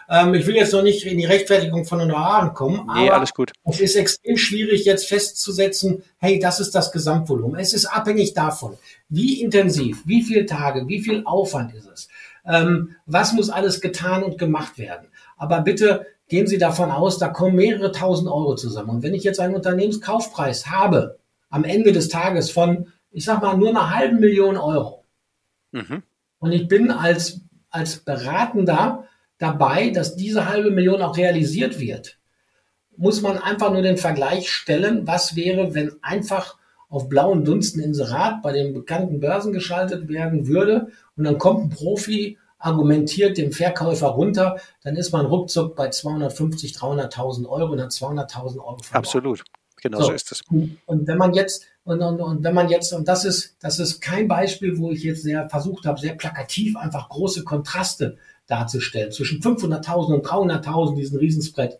[0.10, 3.26] Ähm, ich will jetzt noch nicht in die Rechtfertigung von Honoraren kommen, nee, aber
[3.65, 7.60] es ist extrem schwierig jetzt festzusetzen, hey, das ist das Gesamtvolumen.
[7.60, 8.78] Es ist abhängig davon,
[9.10, 12.08] wie intensiv, wie viele Tage, wie viel Aufwand ist es,
[12.46, 15.08] ähm, was muss alles getan und gemacht werden.
[15.38, 18.89] Aber bitte gehen Sie davon aus, da kommen mehrere tausend Euro zusammen.
[18.89, 21.18] Und wenn ich jetzt einen Unternehmenskaufpreis habe,
[21.50, 25.04] am Ende des Tages von, ich sag mal, nur einer halben Million Euro,
[25.72, 26.04] mhm.
[26.39, 32.17] und ich bin als, als Beratender dabei, dass diese halbe Million auch realisiert wird,
[32.98, 36.58] muss man einfach nur den Vergleich stellen, was wäre, wenn einfach
[36.89, 41.69] auf blauen Dunsten Inserat bei den bekannten Börsen geschaltet werden würde und dann kommt ein
[41.69, 47.91] Profi, argumentiert dem Verkäufer runter, dann ist man ruckzuck bei 250, 300.000 Euro und hat
[47.91, 48.80] 200.000 Euro verloren.
[48.91, 49.43] Absolut,
[49.82, 50.41] genau so, so ist es.
[50.50, 54.02] Und wenn man jetzt und, und, und wenn man jetzt, und das ist, das ist
[54.02, 59.12] kein Beispiel, wo ich jetzt sehr versucht habe, sehr plakativ einfach große Kontraste darzustellen.
[59.12, 61.79] Zwischen 500.000 und 300.000 diesen Riesenspread.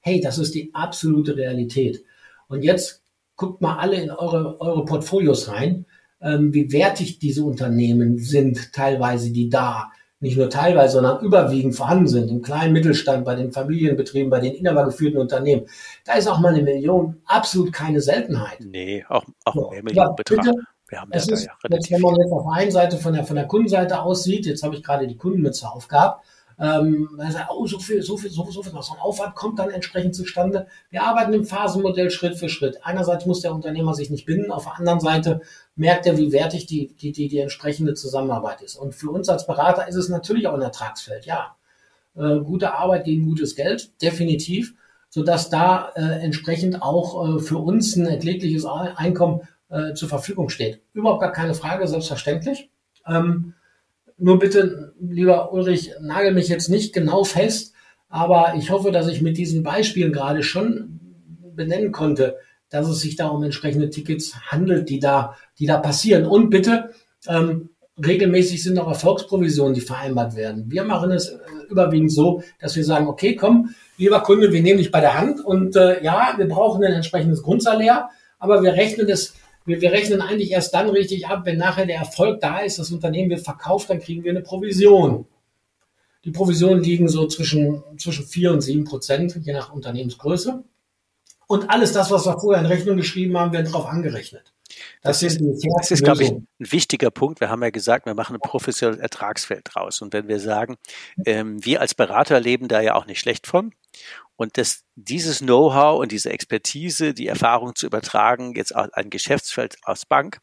[0.00, 2.04] Hey, das ist die absolute Realität.
[2.48, 3.02] Und jetzt
[3.36, 5.86] guckt mal alle in eure, eure Portfolios rein,
[6.20, 12.08] ähm, wie wertig diese Unternehmen sind, teilweise, die da nicht nur teilweise, sondern überwiegend vorhanden
[12.08, 15.66] sind, im kleinen Mittelstand, bei den Familienbetrieben, bei den inhabergeführten Unternehmen.
[16.04, 18.58] Da ist auch mal eine Million absolut keine Seltenheit.
[18.60, 20.44] Nee, auch, auch mehr Millionenbetrag.
[20.44, 20.54] Bitte,
[20.88, 23.24] wir haben das ist, ja jetzt, wenn man jetzt auf der einen Seite von der,
[23.24, 26.24] von der Kundenseite aussieht, jetzt habe ich gerade die Kundenmütze aufgehabt,
[26.58, 29.58] ähm, sagt, oh, so viel, so viel, so viel, so viel, so ein Aufwand kommt
[29.58, 30.66] dann entsprechend zustande.
[30.90, 32.78] Wir arbeiten im Phasenmodell Schritt für Schritt.
[32.84, 35.40] Einerseits muss der Unternehmer sich nicht binden, auf der anderen Seite
[35.74, 38.76] merkt er, wie wertig die, die, die, die entsprechende Zusammenarbeit ist.
[38.76, 41.56] Und für uns als Berater ist es natürlich auch ein Ertragsfeld, ja.
[42.16, 44.74] Äh, gute Arbeit gegen gutes Geld, definitiv,
[45.08, 50.80] sodass da äh, entsprechend auch äh, für uns ein erklägliches Einkommen äh, zur Verfügung steht.
[50.92, 52.70] Überhaupt gar keine Frage, selbstverständlich.
[53.06, 53.54] Ähm,
[54.16, 57.74] nur bitte, lieber Ulrich, nagel mich jetzt nicht genau fest,
[58.08, 61.00] aber ich hoffe, dass ich mit diesen Beispielen gerade schon
[61.54, 62.36] benennen konnte,
[62.70, 66.24] dass es sich da um entsprechende Tickets handelt, die da, die da passieren.
[66.24, 66.90] Und bitte,
[67.26, 67.70] ähm,
[68.04, 70.70] regelmäßig sind auch Erfolgsprovisionen, die vereinbart werden.
[70.70, 74.78] Wir machen es äh, überwiegend so, dass wir sagen, okay, komm, lieber Kunde, wir nehmen
[74.78, 79.08] dich bei der Hand und äh, ja, wir brauchen ein entsprechendes Grundsalär, aber wir rechnen
[79.08, 82.78] es wir, wir rechnen eigentlich erst dann richtig ab, wenn nachher der Erfolg da ist,
[82.78, 85.26] das Unternehmen wird verkauft, dann kriegen wir eine Provision.
[86.24, 90.64] Die Provisionen liegen so zwischen, zwischen 4 und 7 Prozent, je nach Unternehmensgröße.
[91.46, 94.54] Und alles das, was wir vorher in Rechnung geschrieben haben, wird darauf angerechnet.
[95.02, 95.40] Das, das, ist,
[95.78, 97.40] das ist, glaube ich, ein wichtiger Punkt.
[97.40, 100.00] Wir haben ja gesagt, wir machen ein professionelles Ertragsfeld draus.
[100.00, 100.76] Und wenn wir sagen,
[101.26, 103.72] ähm, wir als Berater leben da ja auch nicht schlecht von.
[104.36, 110.06] Und das, dieses Know-how und diese Expertise, die Erfahrung zu übertragen, jetzt ein Geschäftsfeld aus
[110.06, 110.38] Bank.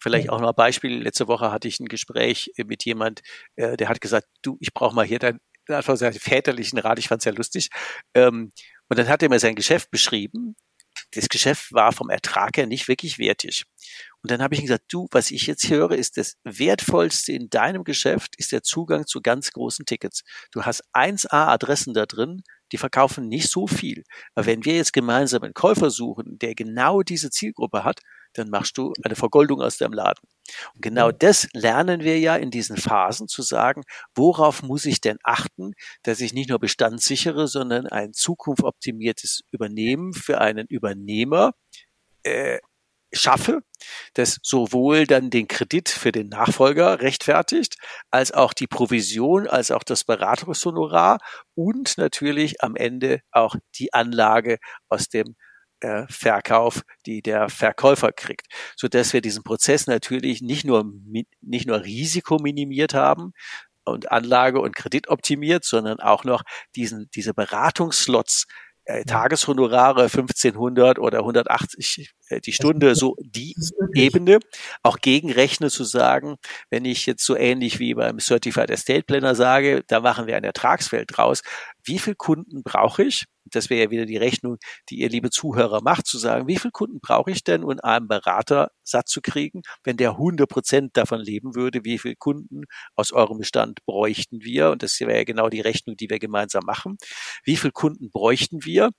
[0.00, 1.02] Vielleicht auch noch ein Beispiel.
[1.02, 3.20] Letzte Woche hatte ich ein Gespräch mit jemand,
[3.56, 7.24] äh, der hat gesagt, du, ich brauche mal hier dein väterlichen Rat, ich fand es
[7.24, 7.70] ja lustig.
[8.14, 8.52] Ähm,
[8.88, 10.56] und dann hat er mir sein Geschäft beschrieben.
[11.12, 13.64] Das Geschäft war vom Ertrag her nicht wirklich wertig.
[14.22, 17.84] Und dann habe ich gesagt, du, was ich jetzt höre, ist das Wertvollste in deinem
[17.84, 20.22] Geschäft, ist der Zugang zu ganz großen Tickets.
[20.52, 24.04] Du hast 1A Adressen da drin, die verkaufen nicht so viel.
[24.34, 28.00] Aber wenn wir jetzt gemeinsam einen Käufer suchen, der genau diese Zielgruppe hat,
[28.34, 30.28] dann machst du eine Vergoldung aus deinem Laden.
[30.74, 33.82] Und genau das lernen wir ja in diesen Phasen zu sagen,
[34.14, 40.12] worauf muss ich denn achten, dass ich nicht nur Bestand sichere, sondern ein zukunftsoptimiertes Übernehmen
[40.12, 41.52] für einen Übernehmer
[42.22, 42.58] äh,
[43.16, 43.60] schaffe,
[44.14, 47.76] das sowohl dann den Kredit für den Nachfolger rechtfertigt,
[48.10, 51.18] als auch die Provision, als auch das Beratungshonorar
[51.54, 55.36] und natürlich am Ende auch die Anlage aus dem
[55.80, 60.90] äh, Verkauf, die der Verkäufer kriegt, so dass wir diesen Prozess natürlich nicht nur
[61.42, 63.32] nicht nur Risiko minimiert haben
[63.84, 66.42] und Anlage und Kredit optimiert, sondern auch noch
[66.74, 68.46] diesen diese Beratungsslots
[68.86, 73.54] äh, Tageshonorare 1500 oder 180 äh, die Stunde, so die
[73.94, 74.38] Ebene,
[74.82, 76.36] auch gegenrechne zu sagen,
[76.70, 80.44] wenn ich jetzt so ähnlich wie beim Certified Estate Planner sage, da machen wir ein
[80.44, 81.42] Ertragsfeld draus,
[81.86, 83.24] wie viel Kunden brauche ich?
[83.44, 84.56] Das wäre ja wieder die Rechnung,
[84.90, 88.08] die ihr liebe Zuhörer macht, zu sagen, wie viel Kunden brauche ich denn, um einen
[88.08, 89.62] Berater satt zu kriegen?
[89.84, 92.64] Wenn der 100 Prozent davon leben würde, wie viel Kunden
[92.96, 94.70] aus eurem Bestand bräuchten wir?
[94.70, 96.96] Und das wäre ja genau die Rechnung, die wir gemeinsam machen.
[97.44, 98.90] Wie viel Kunden bräuchten wir,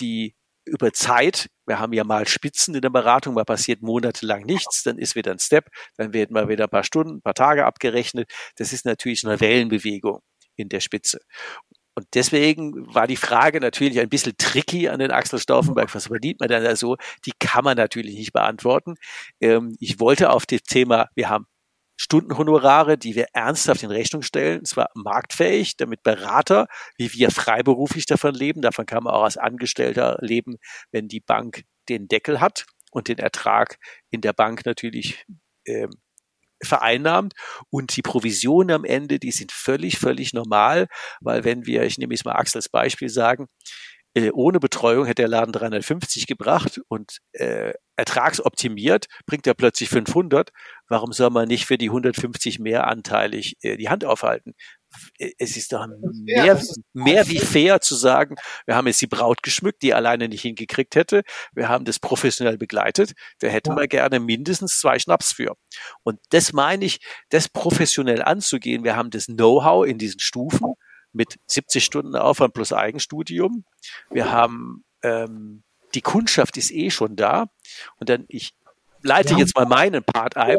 [0.00, 4.82] die über Zeit, wir haben ja mal Spitzen in der Beratung, mal passiert monatelang nichts,
[4.84, 7.66] dann ist wieder ein Step, dann werden mal wieder ein paar Stunden, ein paar Tage
[7.66, 8.30] abgerechnet.
[8.56, 10.20] Das ist natürlich eine Wellenbewegung
[10.56, 11.18] in der Spitze.
[11.94, 15.94] Und deswegen war die Frage natürlich ein bisschen tricky an den Axel Stauffenberg.
[15.94, 16.96] Was verdient man denn da so?
[17.26, 18.94] Die kann man natürlich nicht beantworten.
[19.40, 21.46] Ähm, ich wollte auf das Thema, wir haben
[22.00, 28.34] Stundenhonorare, die wir ernsthaft in Rechnung stellen, zwar marktfähig, damit Berater, wie wir freiberuflich davon
[28.34, 30.56] leben, davon kann man auch als Angestellter leben,
[30.90, 33.78] wenn die Bank den Deckel hat und den Ertrag
[34.10, 35.24] in der Bank natürlich
[35.66, 35.90] ähm,
[36.62, 37.34] vereinnahmt
[37.70, 40.88] und die Provisionen am Ende, die sind völlig, völlig normal,
[41.20, 43.48] weil wenn wir, ich nehme jetzt mal Axel als Beispiel sagen,
[44.14, 50.50] äh, ohne Betreuung hätte der Laden 350 gebracht und äh, ertragsoptimiert bringt er plötzlich 500.
[50.88, 54.54] Warum soll man nicht für die 150 mehr anteilig äh, die Hand aufhalten?
[55.38, 55.86] Es ist doch
[56.24, 56.60] mehr,
[56.92, 60.94] mehr wie fair zu sagen, wir haben jetzt die Braut geschmückt, die alleine nicht hingekriegt
[60.94, 61.22] hätte.
[61.52, 63.12] Wir haben das professionell begleitet.
[63.40, 63.76] Da hätte ja.
[63.76, 65.56] man gerne mindestens zwei Schnaps für.
[66.02, 67.00] Und das meine ich,
[67.30, 68.84] das professionell anzugehen.
[68.84, 70.74] Wir haben das Know-how in diesen Stufen
[71.12, 73.64] mit 70 Stunden Aufwand plus Eigenstudium.
[74.10, 75.62] Wir haben ähm,
[75.94, 77.46] die Kundschaft ist eh schon da.
[77.96, 78.54] Und dann, ich
[79.02, 80.58] leite jetzt mal meinen Part ein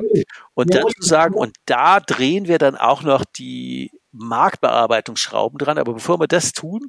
[0.54, 5.78] und dann zu sagen, und da drehen wir dann auch noch die Marktbearbeitungsschrauben dran.
[5.78, 6.88] Aber bevor wir das tun,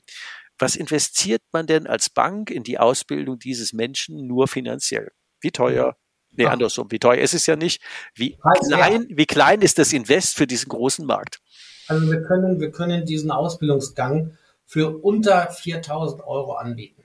[0.59, 5.11] was investiert man denn als Bank in die Ausbildung dieses Menschen nur finanziell?
[5.41, 5.97] Wie teuer?
[6.37, 6.91] Nee, andersrum.
[6.91, 7.83] Wie teuer ist es ja nicht?
[8.15, 8.37] Wie
[8.69, 11.41] klein, wie klein ist das Invest für diesen großen Markt?
[11.87, 17.03] Also wir können, wir können diesen Ausbildungsgang für unter 4000 Euro anbieten.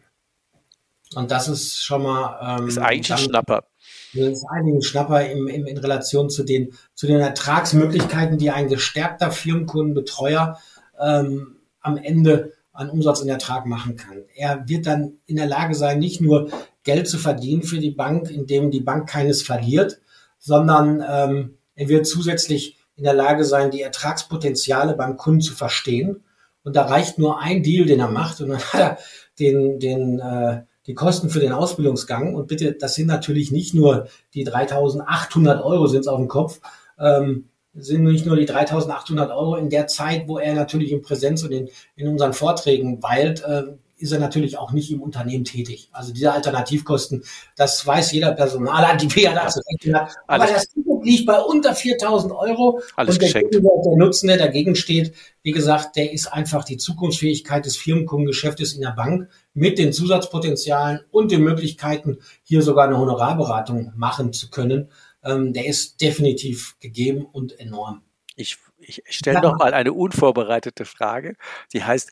[1.16, 2.60] Und das ist schon mal.
[2.60, 3.68] Ähm, ist eigentlich ein Schnapper.
[4.14, 8.50] Das ist eigentlich ein Schnapper im, im, in Relation zu den, zu den Ertragsmöglichkeiten, die
[8.50, 10.60] ein gestärkter Firmenkundenbetreuer
[11.00, 14.24] ähm, am Ende an Umsatz und Ertrag machen kann.
[14.36, 16.50] Er wird dann in der Lage sein, nicht nur
[16.84, 20.00] Geld zu verdienen für die Bank, indem die Bank keines verliert,
[20.38, 26.24] sondern ähm, er wird zusätzlich in der Lage sein, die Ertragspotenziale beim Kunden zu verstehen.
[26.64, 28.98] Und da reicht nur ein Deal, den er macht, und dann hat er
[29.40, 32.34] den, den äh, die Kosten für den Ausbildungsgang.
[32.34, 36.62] Und bitte, das sind natürlich nicht nur die 3.800 Euro sind es auf dem Kopf,
[37.00, 41.44] ähm, sind nicht nur die 3.800 Euro in der Zeit, wo er natürlich in Präsenz
[41.44, 43.66] und in, in unseren Vorträgen weilt, äh,
[44.00, 45.90] ist er natürlich auch nicht im Unternehmen tätig.
[45.92, 47.24] Also diese Alternativkosten,
[47.56, 49.60] das weiß jeder Personaler, die wir ja dazu
[49.94, 50.16] hat.
[50.28, 50.68] Aber das
[51.04, 52.82] liegt bei unter 4000 Euro.
[52.96, 53.54] Alles und der, geschenkt.
[53.54, 53.62] der
[53.98, 58.92] Nutzen, der dagegen steht, wie gesagt, der ist einfach die Zukunftsfähigkeit des Firmenkundengeschäftes in der
[58.92, 64.90] Bank mit den Zusatzpotenzialen und den Möglichkeiten, hier sogar eine Honorarberatung machen zu können.
[65.24, 68.02] Ähm, der ist definitiv gegeben und enorm.
[68.40, 69.42] Ich ich stelle ja.
[69.42, 71.36] noch mal eine unvorbereitete Frage.
[71.74, 72.12] Die heißt,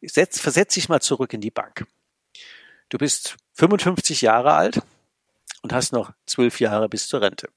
[0.00, 1.86] setz, versetz dich mal zurück in die Bank.
[2.88, 4.80] Du bist 55 Jahre alt
[5.62, 7.50] und hast noch zwölf Jahre bis zur Rente.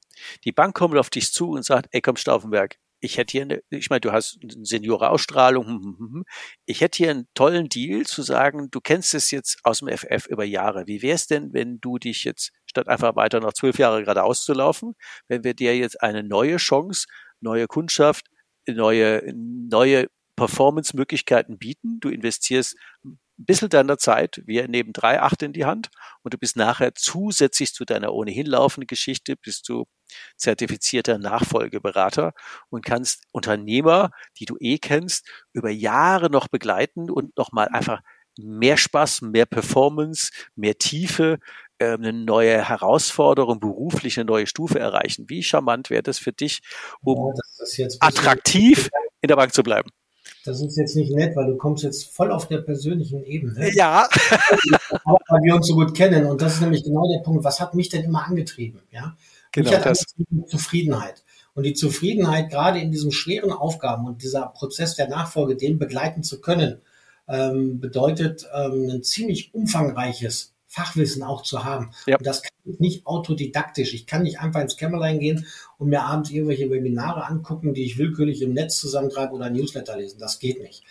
[0.44, 3.64] Die Bank kommt auf dich zu und sagt, ey komm Stauffenberg, ich hätte hier eine,
[3.70, 6.26] ich meine, du hast eine Seniore-Ausstrahlung, hm, hm, hm,
[6.66, 10.28] ich hätte hier einen tollen Deal zu sagen, du kennst es jetzt aus dem FF
[10.28, 10.86] über Jahre.
[10.88, 14.44] Wie wäre es denn, wenn du dich jetzt, statt einfach weiter noch zwölf Jahre geradeaus
[14.44, 14.96] zu laufen,
[15.28, 17.08] wenn wir dir jetzt eine neue Chance,
[17.42, 18.28] neue Kundschaft,
[18.68, 22.00] neue, neue Performance-Möglichkeiten bieten.
[22.00, 25.90] Du investierst ein bisschen deiner Zeit, wir nehmen drei Acht in die Hand
[26.24, 29.86] und du bist nachher zusätzlich zu deiner ohnehin laufenden Geschichte, bist du
[30.38, 32.34] zertifizierter Nachfolgeberater
[32.70, 38.02] und kannst Unternehmer, die du eh kennst, über Jahre noch begleiten und nochmal einfach
[38.38, 41.40] mehr Spaß, mehr Performance, mehr Tiefe,
[41.80, 45.26] eine neue Herausforderung, beruflich eine neue Stufe erreichen.
[45.28, 46.60] Wie charmant wäre das für dich,
[47.02, 47.34] um
[47.78, 48.90] ja, attraktiv
[49.22, 49.90] in der Bank zu bleiben?
[50.46, 53.74] Das ist jetzt nicht nett, weil du kommst jetzt voll auf der persönlichen Ebene.
[53.74, 54.08] Ja.
[55.06, 56.26] weil wir uns so gut kennen.
[56.26, 57.44] Und das ist nämlich genau der Punkt.
[57.44, 58.82] Was hat mich denn immer angetrieben?
[58.92, 59.16] Ja.
[59.52, 60.06] Genau das.
[60.48, 61.24] Zufriedenheit.
[61.54, 66.24] Und die Zufriedenheit, gerade in diesen schweren Aufgaben und dieser Prozess der Nachfolge, den begleiten
[66.24, 66.82] zu können,
[67.28, 71.92] ähm, bedeutet ähm, ein ziemlich umfangreiches Fachwissen auch zu haben.
[72.06, 72.18] Ja.
[72.18, 73.94] Und das kann ich nicht autodidaktisch.
[73.96, 75.48] Ich kann nicht einfach ins Kämmerlein gehen
[75.80, 80.20] und mir abends irgendwelche Webinare angucken, die ich willkürlich im Netz zusammentrage oder Newsletter lesen.
[80.20, 80.84] Das geht nicht.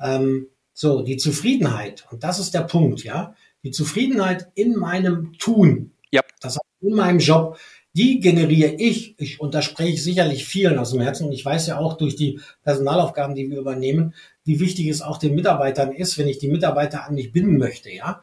[0.00, 5.92] Ähm, so, die Zufriedenheit, und das ist der Punkt, ja, die Zufriedenheit in meinem Tun,
[6.12, 6.22] ja.
[6.40, 7.58] das heißt in meinem Job,
[7.92, 9.14] die generiere ich.
[9.18, 13.34] Ich unterspreche sicherlich vielen aus dem Herzen und ich weiß ja auch durch die Personalaufgaben,
[13.34, 17.14] die wir übernehmen, wie wichtig es auch den Mitarbeitern ist, wenn ich die Mitarbeiter an
[17.14, 18.22] mich binden möchte, ja.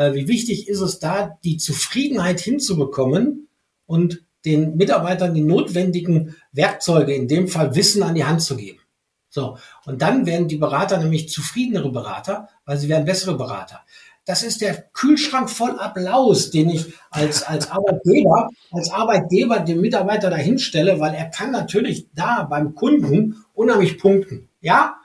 [0.00, 3.48] Äh, wie wichtig ist es da, die Zufriedenheit hinzubekommen
[3.84, 8.78] und den Mitarbeitern die notwendigen Werkzeuge, in dem Fall Wissen an die Hand zu geben.
[9.28, 9.58] So.
[9.84, 13.80] Und dann werden die Berater nämlich zufriedenere Berater, weil sie werden bessere Berater.
[14.24, 20.30] Das ist der Kühlschrank voll Applaus, den ich als, als Arbeitgeber, als Arbeitgeber dem Mitarbeiter
[20.30, 24.48] dahinstelle, weil er kann natürlich da beim Kunden unheimlich punkten.
[24.62, 24.96] Ja,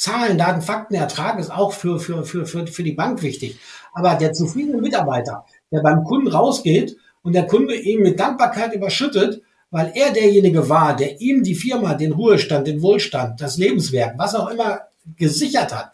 [0.00, 3.58] Zahlen, Daten, Fakten, Ertrag ist auch für, für, für, für, für die Bank wichtig.
[3.92, 9.42] Aber der zufriedene Mitarbeiter, der beim Kunden rausgeht und der Kunde ihn mit Dankbarkeit überschüttet,
[9.70, 14.34] weil er derjenige war, der ihm die Firma, den Ruhestand, den Wohlstand, das Lebenswerk, was
[14.34, 14.80] auch immer
[15.16, 15.92] gesichert hat,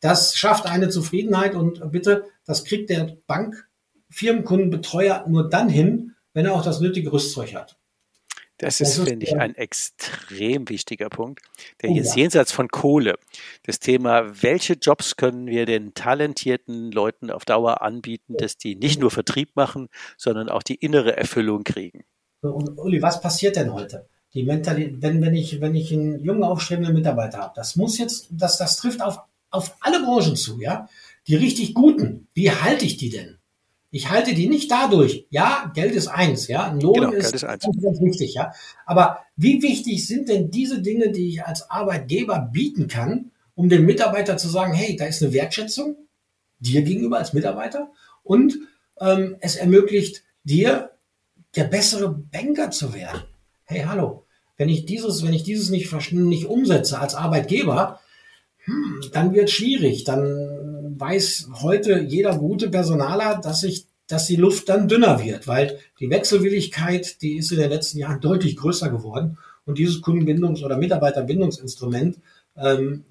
[0.00, 3.66] das schafft eine Zufriedenheit und bitte, das kriegt der Bank,
[4.10, 7.76] Firmenkundenbetreuer nur dann hin, wenn er auch das nötige Rüstzeug hat.
[8.58, 11.40] Das ist, finde ich, ein extrem wichtiger Punkt.
[11.80, 13.14] Der oh, jetzt jenseits von Kohle.
[13.62, 18.98] Das Thema, welche Jobs können wir den talentierten Leuten auf Dauer anbieten, dass die nicht
[19.00, 22.04] nur Vertrieb machen, sondern auch die innere Erfüllung kriegen.
[22.40, 24.08] Und Uli, was passiert denn heute?
[24.34, 28.28] Die Mentalität, wenn, wenn ich, wenn ich einen jungen aufstrebenden Mitarbeiter habe, das muss jetzt,
[28.30, 30.88] das, das trifft auf, auf alle Branchen zu, ja?
[31.28, 33.37] Die richtig guten, wie halte ich die denn?
[33.90, 35.26] Ich halte die nicht dadurch.
[35.30, 36.72] Ja, Geld ist eins, ja.
[36.72, 38.52] Lohn genau, ist, ist ganz, ganz wichtig, ja.
[38.84, 43.86] Aber wie wichtig sind denn diese Dinge, die ich als Arbeitgeber bieten kann, um dem
[43.86, 45.96] Mitarbeiter zu sagen, hey, da ist eine Wertschätzung
[46.60, 47.90] dir gegenüber als Mitarbeiter
[48.22, 48.58] und
[49.00, 50.90] ähm, es ermöglicht dir,
[51.56, 53.22] der bessere Banker zu werden.
[53.64, 58.00] Hey, hallo, wenn ich dieses, wenn ich dieses nicht, nicht umsetze als Arbeitgeber,
[58.64, 60.04] hm, dann wird schwierig.
[60.04, 65.78] Dann weiß heute jeder gute Personaler, dass sich dass die Luft dann dünner wird, weil
[66.00, 69.38] die Wechselwilligkeit, die ist in den letzten Jahren deutlich größer geworden.
[69.66, 72.18] Und dieses Kundenbindungs- oder Mitarbeiterbindungsinstrument,
[72.56, 73.04] ähm,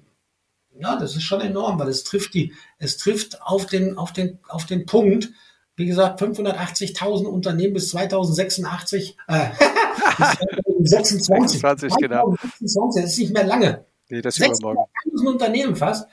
[0.78, 4.40] ja, das ist schon enorm, weil es trifft die, es trifft auf den, auf den,
[4.48, 5.30] auf den Punkt,
[5.76, 9.50] wie gesagt, 580.000 Unternehmen bis 2086, äh,
[10.78, 12.34] bis 26, 26, genau.
[12.58, 13.84] 26, das ist nicht mehr lange.
[14.08, 14.80] Nee, das übermorgen.
[15.24, 16.08] Unternehmen fast,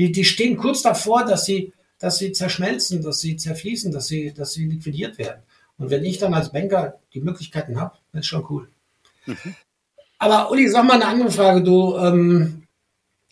[0.00, 4.32] die, die stehen kurz davor, dass sie, dass sie zerschmelzen, dass sie zerfließen, dass sie,
[4.32, 5.42] dass sie liquidiert werden.
[5.76, 8.68] Und wenn ich dann als Banker die Möglichkeiten habe, ist schon cool.
[9.26, 9.54] Mhm.
[10.18, 11.62] Aber Uli, sag mal eine andere Frage.
[11.62, 12.62] Du, ähm,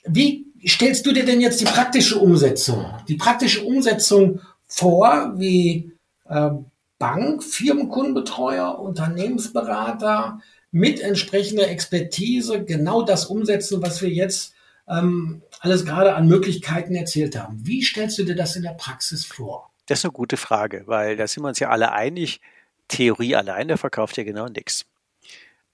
[0.05, 5.93] wie stellst du dir denn jetzt die praktische Umsetzung, die praktische Umsetzung vor, wie
[6.29, 6.51] äh,
[6.99, 14.53] Bank, Firmenkundenbetreuer, Unternehmensberater, mit entsprechender Expertise genau das umsetzen, was wir jetzt
[14.89, 17.59] ähm, alles gerade an Möglichkeiten erzählt haben.
[17.67, 19.71] Wie stellst du dir das in der Praxis vor?
[19.87, 22.41] Das ist eine gute Frage, weil da sind wir uns ja alle einig,
[22.89, 24.87] Theorie alleine verkauft ja genau nichts.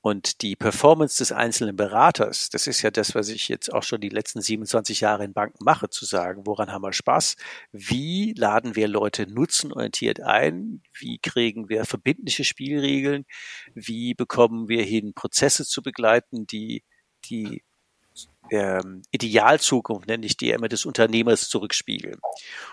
[0.05, 4.03] Und die Performance des einzelnen Beraters, das ist ja das, was ich jetzt auch schon
[4.03, 7.37] die letzten 27 Jahre in Banken mache, zu sagen, woran haben wir Spaß?
[7.73, 10.83] Wie laden wir Leute nutzenorientiert ein?
[10.93, 13.25] Wie kriegen wir verbindliche Spielregeln?
[13.73, 16.85] Wie bekommen wir hin, Prozesse zu begleiten, die
[17.25, 17.63] die
[18.51, 22.21] ähm, Idealzukunft, nenne ich die immer, des Unternehmers zurückspiegeln.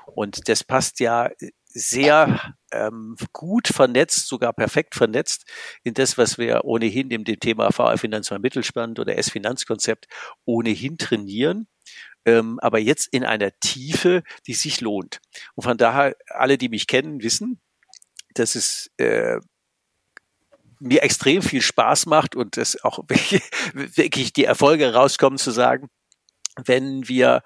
[0.05, 1.29] Und das passt ja
[1.73, 5.45] sehr ähm, gut vernetzt, sogar perfekt vernetzt
[5.83, 10.07] in das, was wir ohnehin dem, dem Thema VR Finanzmal Mittelstand oder S-Finanzkonzept
[10.45, 11.67] ohnehin trainieren.
[12.25, 15.19] Ähm, aber jetzt in einer Tiefe, die sich lohnt.
[15.55, 17.59] Und von daher, alle, die mich kennen, wissen,
[18.35, 19.39] dass es äh,
[20.81, 22.99] mir extrem viel Spaß macht und es auch
[23.73, 25.87] wirklich die Erfolge rauskommen zu sagen,
[26.65, 27.43] wenn wir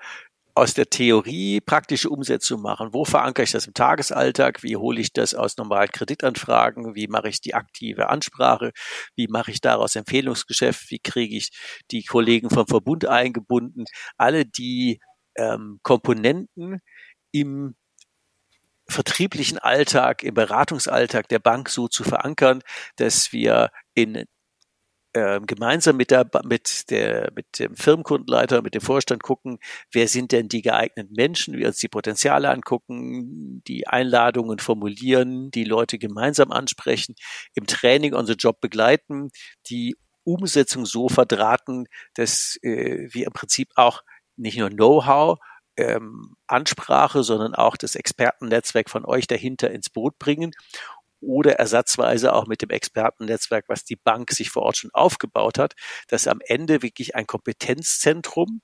[0.57, 2.93] aus der Theorie praktische Umsetzung machen.
[2.93, 4.63] Wo verankere ich das im Tagesalltag?
[4.63, 6.95] Wie hole ich das aus normalen Kreditanfragen?
[6.95, 8.71] Wie mache ich die aktive Ansprache?
[9.17, 10.89] Wie mache ich daraus Empfehlungsgeschäft?
[10.91, 11.49] Wie kriege ich
[11.91, 13.83] die Kollegen vom Verbund eingebunden?
[14.15, 15.01] Alle die
[15.35, 16.79] ähm, Komponenten
[17.33, 17.75] im
[18.87, 22.61] vertrieblichen Alltag, im Beratungsalltag der Bank so zu verankern,
[22.97, 24.25] dass wir in
[25.15, 29.59] äh, gemeinsam mit der, mit der, mit dem Firmenkundenleiter, mit dem Vorstand gucken,
[29.91, 35.63] wer sind denn die geeigneten Menschen, wir uns die Potenziale angucken, die Einladungen formulieren, die
[35.63, 37.15] Leute gemeinsam ansprechen,
[37.53, 39.29] im Training unser Job begleiten,
[39.69, 44.03] die Umsetzung so verdrahten, dass äh, wir im Prinzip auch
[44.35, 45.39] nicht nur Know-how,
[45.77, 50.51] ähm, Ansprache, sondern auch das Expertennetzwerk von euch dahinter ins Boot bringen
[51.21, 55.73] oder ersatzweise auch mit dem Expertennetzwerk, was die Bank sich vor Ort schon aufgebaut hat,
[56.07, 58.61] dass am Ende wirklich ein Kompetenzzentrum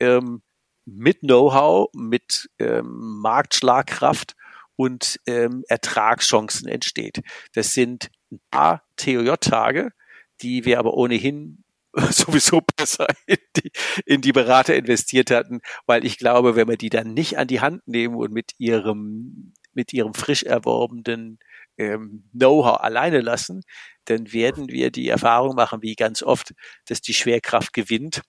[0.00, 0.42] ähm,
[0.84, 4.34] mit Know-how, mit ähm, Marktschlagkraft
[4.76, 7.22] und ähm, Ertragschancen entsteht.
[7.52, 9.92] Das sind ein paar TOJ-Tage,
[10.40, 11.63] die wir aber ohnehin
[12.10, 13.70] sowieso besser in die,
[14.04, 17.60] in die Berater investiert hatten, weil ich glaube, wenn wir die dann nicht an die
[17.60, 21.38] Hand nehmen und mit ihrem mit ihrem frisch erworbenen
[21.78, 23.62] ähm, Know-how alleine lassen,
[24.06, 26.52] dann werden wir die Erfahrung machen, wie ganz oft,
[26.86, 28.22] dass die Schwerkraft gewinnt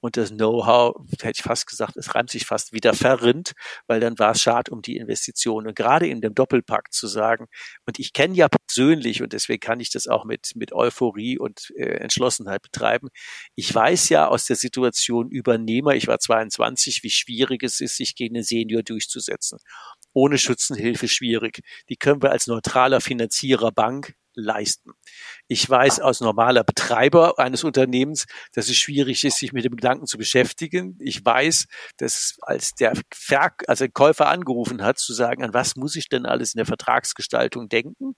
[0.00, 3.52] und das Know-how, hätte ich fast gesagt, es reimt sich fast wieder verrinnt,
[3.86, 5.66] weil dann war es schad um die Investition.
[5.66, 7.46] Und gerade in dem Doppelpakt zu sagen,
[7.86, 11.72] und ich kenne ja persönlich, und deswegen kann ich das auch mit, mit Euphorie und
[11.76, 13.08] äh, Entschlossenheit betreiben,
[13.54, 18.14] ich weiß ja aus der Situation Übernehmer, ich war 22, wie schwierig es ist, sich
[18.14, 19.58] gegen den Senior durchzusetzen.
[20.12, 21.60] Ohne Schützenhilfe schwierig.
[21.88, 24.92] Die können wir als neutraler Finanzierer Bank leisten.
[25.48, 30.06] Ich weiß aus normaler Betreiber eines Unternehmens, dass es schwierig ist, sich mit dem Gedanken
[30.06, 30.96] zu beschäftigen.
[31.00, 31.66] Ich weiß,
[31.98, 36.08] dass als der Ver also der Käufer angerufen hat, zu sagen, an was muss ich
[36.08, 38.14] denn alles in der Vertragsgestaltung denken?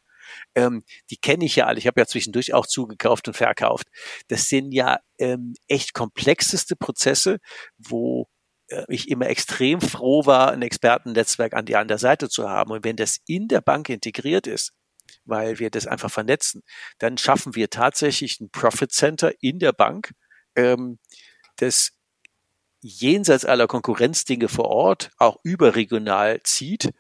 [0.55, 1.79] Ähm, die kenne ich ja alle.
[1.79, 3.89] Ich habe ja zwischendurch auch zugekauft und verkauft.
[4.29, 7.39] Das sind ja ähm, echt komplexeste Prozesse,
[7.77, 8.29] wo
[8.89, 12.73] ich immer extrem froh war, ein Expertennetzwerk an die andere Seite zu haben.
[12.73, 14.73] Und wenn das in der Bank integriert ist,
[15.25, 16.63] weil wir das einfach vernetzen.
[16.99, 20.13] Dann schaffen wir tatsächlich ein Profit Center in der Bank,
[20.57, 20.99] ähm,
[21.57, 21.93] das
[22.87, 26.91] jenseits aller Konkurrenzdinge vor Ort auch überregional zieht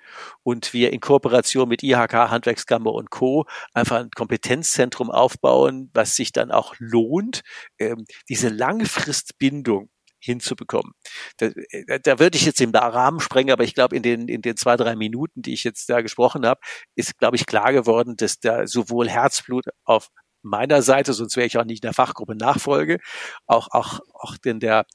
[0.42, 3.44] und wir in Kooperation mit IHK, Handwerkskammer und Co.
[3.74, 7.42] einfach ein Kompetenzzentrum aufbauen, was sich dann auch lohnt,
[7.78, 9.90] ähm, diese Langfristbindung
[10.24, 10.92] hinzubekommen.
[11.36, 14.42] Da, äh, da würde ich jetzt den Rahmen sprengen, aber ich glaube, in den, in
[14.42, 16.60] den zwei, drei Minuten, die ich jetzt da gesprochen habe,
[16.94, 20.08] ist, glaube ich, klar geworden, dass da sowohl Herzblut auf
[20.42, 22.98] meiner Seite, sonst wäre ich auch nicht in der Fachgruppe Nachfolge,
[23.46, 24.86] auch, auch, auch denn der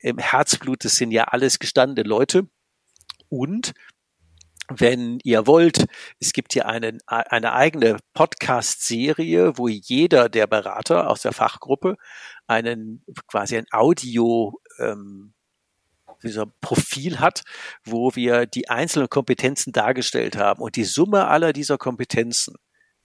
[0.00, 2.48] im Herzblut, das sind ja alles gestandene Leute.
[3.28, 3.72] Und
[4.70, 5.86] wenn ihr wollt,
[6.20, 11.96] es gibt hier einen, eine eigene Podcast-Serie, wo jeder der Berater aus der Fachgruppe
[12.46, 15.32] einen quasi ein Audio ähm,
[16.22, 17.42] dieser Profil hat,
[17.84, 20.60] wo wir die einzelnen Kompetenzen dargestellt haben.
[20.60, 22.56] Und die Summe aller dieser Kompetenzen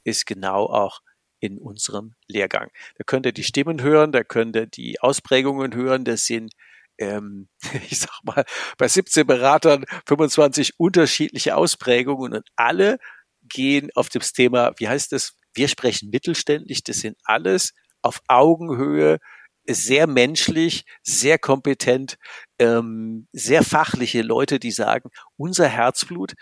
[0.03, 1.01] ist genau auch
[1.39, 2.69] in unserem Lehrgang.
[2.97, 6.05] Da könnt ihr die Stimmen hören, da könnt ihr die Ausprägungen hören.
[6.05, 6.53] Das sind
[6.97, 7.47] ähm,
[7.89, 8.45] ich sag mal,
[8.78, 12.97] bei 17 Beratern 25 unterschiedliche Ausprägungen und alle
[13.43, 15.36] gehen auf das Thema, wie heißt das?
[15.53, 19.19] Wir sprechen mittelständlich, das sind alles auf Augenhöhe,
[19.68, 22.18] sehr menschlich, sehr kompetent,
[22.59, 26.34] ähm, sehr fachliche Leute, die sagen, unser Herzblut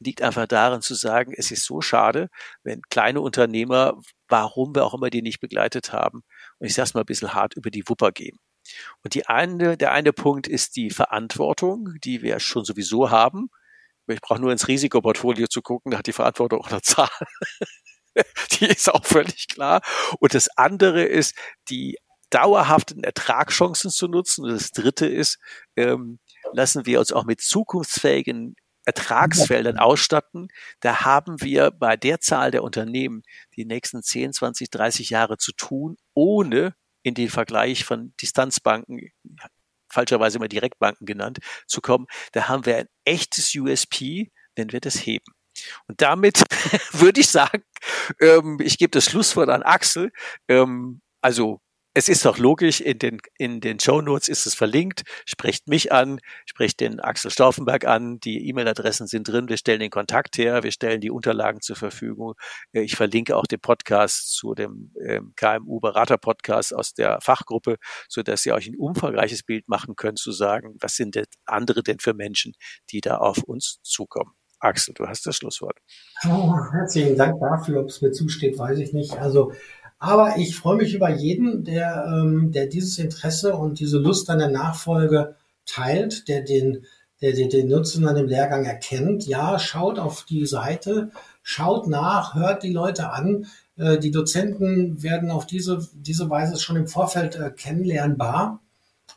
[0.00, 2.28] liegt einfach darin zu sagen, es ist so schade,
[2.62, 6.22] wenn kleine Unternehmer, warum wir auch immer die nicht begleitet haben,
[6.58, 8.38] und ich sage es mal ein bisschen hart, über die Wupper gehen.
[9.02, 13.48] Und die eine, der eine Punkt ist die Verantwortung, die wir schon sowieso haben.
[14.06, 17.08] Ich brauche nur ins Risikoportfolio zu gucken, da hat die Verantwortung auch eine Zahl.
[18.52, 19.82] die ist auch völlig klar.
[20.18, 21.34] Und das andere ist,
[21.70, 21.98] die
[22.30, 24.44] dauerhaften Ertragschancen zu nutzen.
[24.44, 25.38] Und das dritte ist,
[25.76, 26.18] ähm,
[26.52, 30.48] lassen wir uns auch mit zukunftsfähigen Ertragsfeldern ausstatten.
[30.80, 33.22] Da haben wir bei der Zahl der Unternehmen
[33.54, 39.10] die nächsten 10, 20, 30 Jahre zu tun, ohne in den Vergleich von Distanzbanken,
[39.90, 42.06] falscherweise immer Direktbanken genannt, zu kommen.
[42.32, 45.32] Da haben wir ein echtes USP, wenn wir das heben.
[45.86, 46.42] Und damit
[46.92, 47.62] würde ich sagen,
[48.20, 50.12] ähm, ich gebe das Schlusswort an Axel.
[50.48, 51.60] Ähm, also
[51.98, 55.02] es ist doch logisch, in den, in den Show Notes ist es verlinkt.
[55.26, 58.20] Sprecht mich an, sprecht den Axel Stauffenberg an.
[58.20, 59.48] Die E-Mail-Adressen sind drin.
[59.48, 60.62] Wir stellen den Kontakt her.
[60.62, 62.34] Wir stellen die Unterlagen zur Verfügung.
[62.70, 67.78] Äh, ich verlinke auch den Podcast zu dem ähm, KMU-Berater-Podcast aus der Fachgruppe,
[68.08, 71.82] so dass ihr euch ein umfangreiches Bild machen könnt, zu sagen, was sind denn andere
[71.82, 72.52] denn für Menschen,
[72.92, 74.38] die da auf uns zukommen.
[74.60, 75.78] Axel, du hast das Schlusswort.
[76.26, 77.80] Oh, herzlichen Dank dafür.
[77.80, 79.16] Ob es mir zusteht, weiß ich nicht.
[79.16, 79.52] Also
[79.98, 84.38] aber ich freue mich über jeden, der, ähm, der dieses Interesse und diese Lust an
[84.38, 85.34] der Nachfolge
[85.66, 86.86] teilt, der den,
[87.20, 89.26] der, der den Nutzen an dem Lehrgang erkennt.
[89.26, 91.10] Ja, schaut auf die Seite,
[91.42, 93.46] schaut nach, hört die Leute an.
[93.76, 98.60] Äh, die Dozenten werden auf diese, diese Weise schon im Vorfeld äh, kennenlernbar.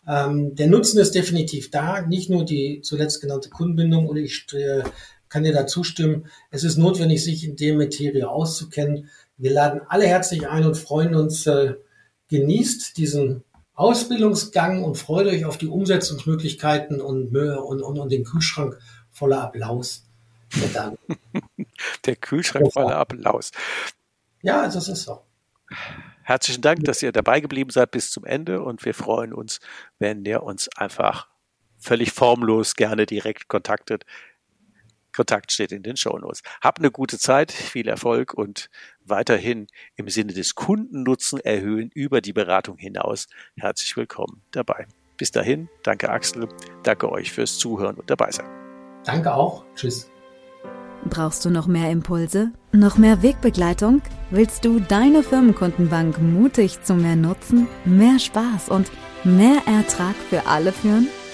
[0.07, 4.83] Ähm, der Nutzen ist definitiv da, nicht nur die zuletzt genannte Kundenbindung oder ich äh,
[5.29, 6.25] kann dir da zustimmen.
[6.49, 9.09] Es ist notwendig, sich in dem Materie auszukennen.
[9.41, 11.73] Wir laden alle herzlich ein und freuen uns, äh,
[12.29, 18.77] genießt diesen Ausbildungsgang und freut euch auf die Umsetzungsmöglichkeiten und, und, und, und den Kühlschrank
[19.09, 20.05] voller Applaus.
[20.75, 20.93] Der,
[22.05, 23.49] Der Kühlschrank voller Applaus.
[24.43, 25.21] Ja, das ist so.
[26.21, 29.59] Herzlichen Dank, dass ihr dabei geblieben seid bis zum Ende und wir freuen uns,
[29.97, 31.27] wenn ihr uns einfach
[31.79, 34.05] völlig formlos gerne direkt kontaktet.
[35.15, 36.41] Kontakt steht in den Shownotes.
[36.61, 38.69] Habt eine gute Zeit, viel Erfolg und
[39.03, 43.27] weiterhin im Sinne des Kundennutzen erhöhen über die Beratung hinaus.
[43.57, 44.87] Herzlich willkommen dabei.
[45.17, 46.47] Bis dahin, danke Axel,
[46.83, 48.47] danke euch fürs Zuhören und dabei sein.
[49.03, 49.65] Danke auch.
[49.75, 50.09] Tschüss.
[51.05, 52.51] Brauchst du noch mehr Impulse?
[52.71, 54.01] Noch mehr Wegbegleitung?
[54.29, 58.91] Willst du deine Firmenkundenbank mutig zu mehr Nutzen, mehr Spaß und
[59.23, 61.07] mehr Ertrag für alle führen?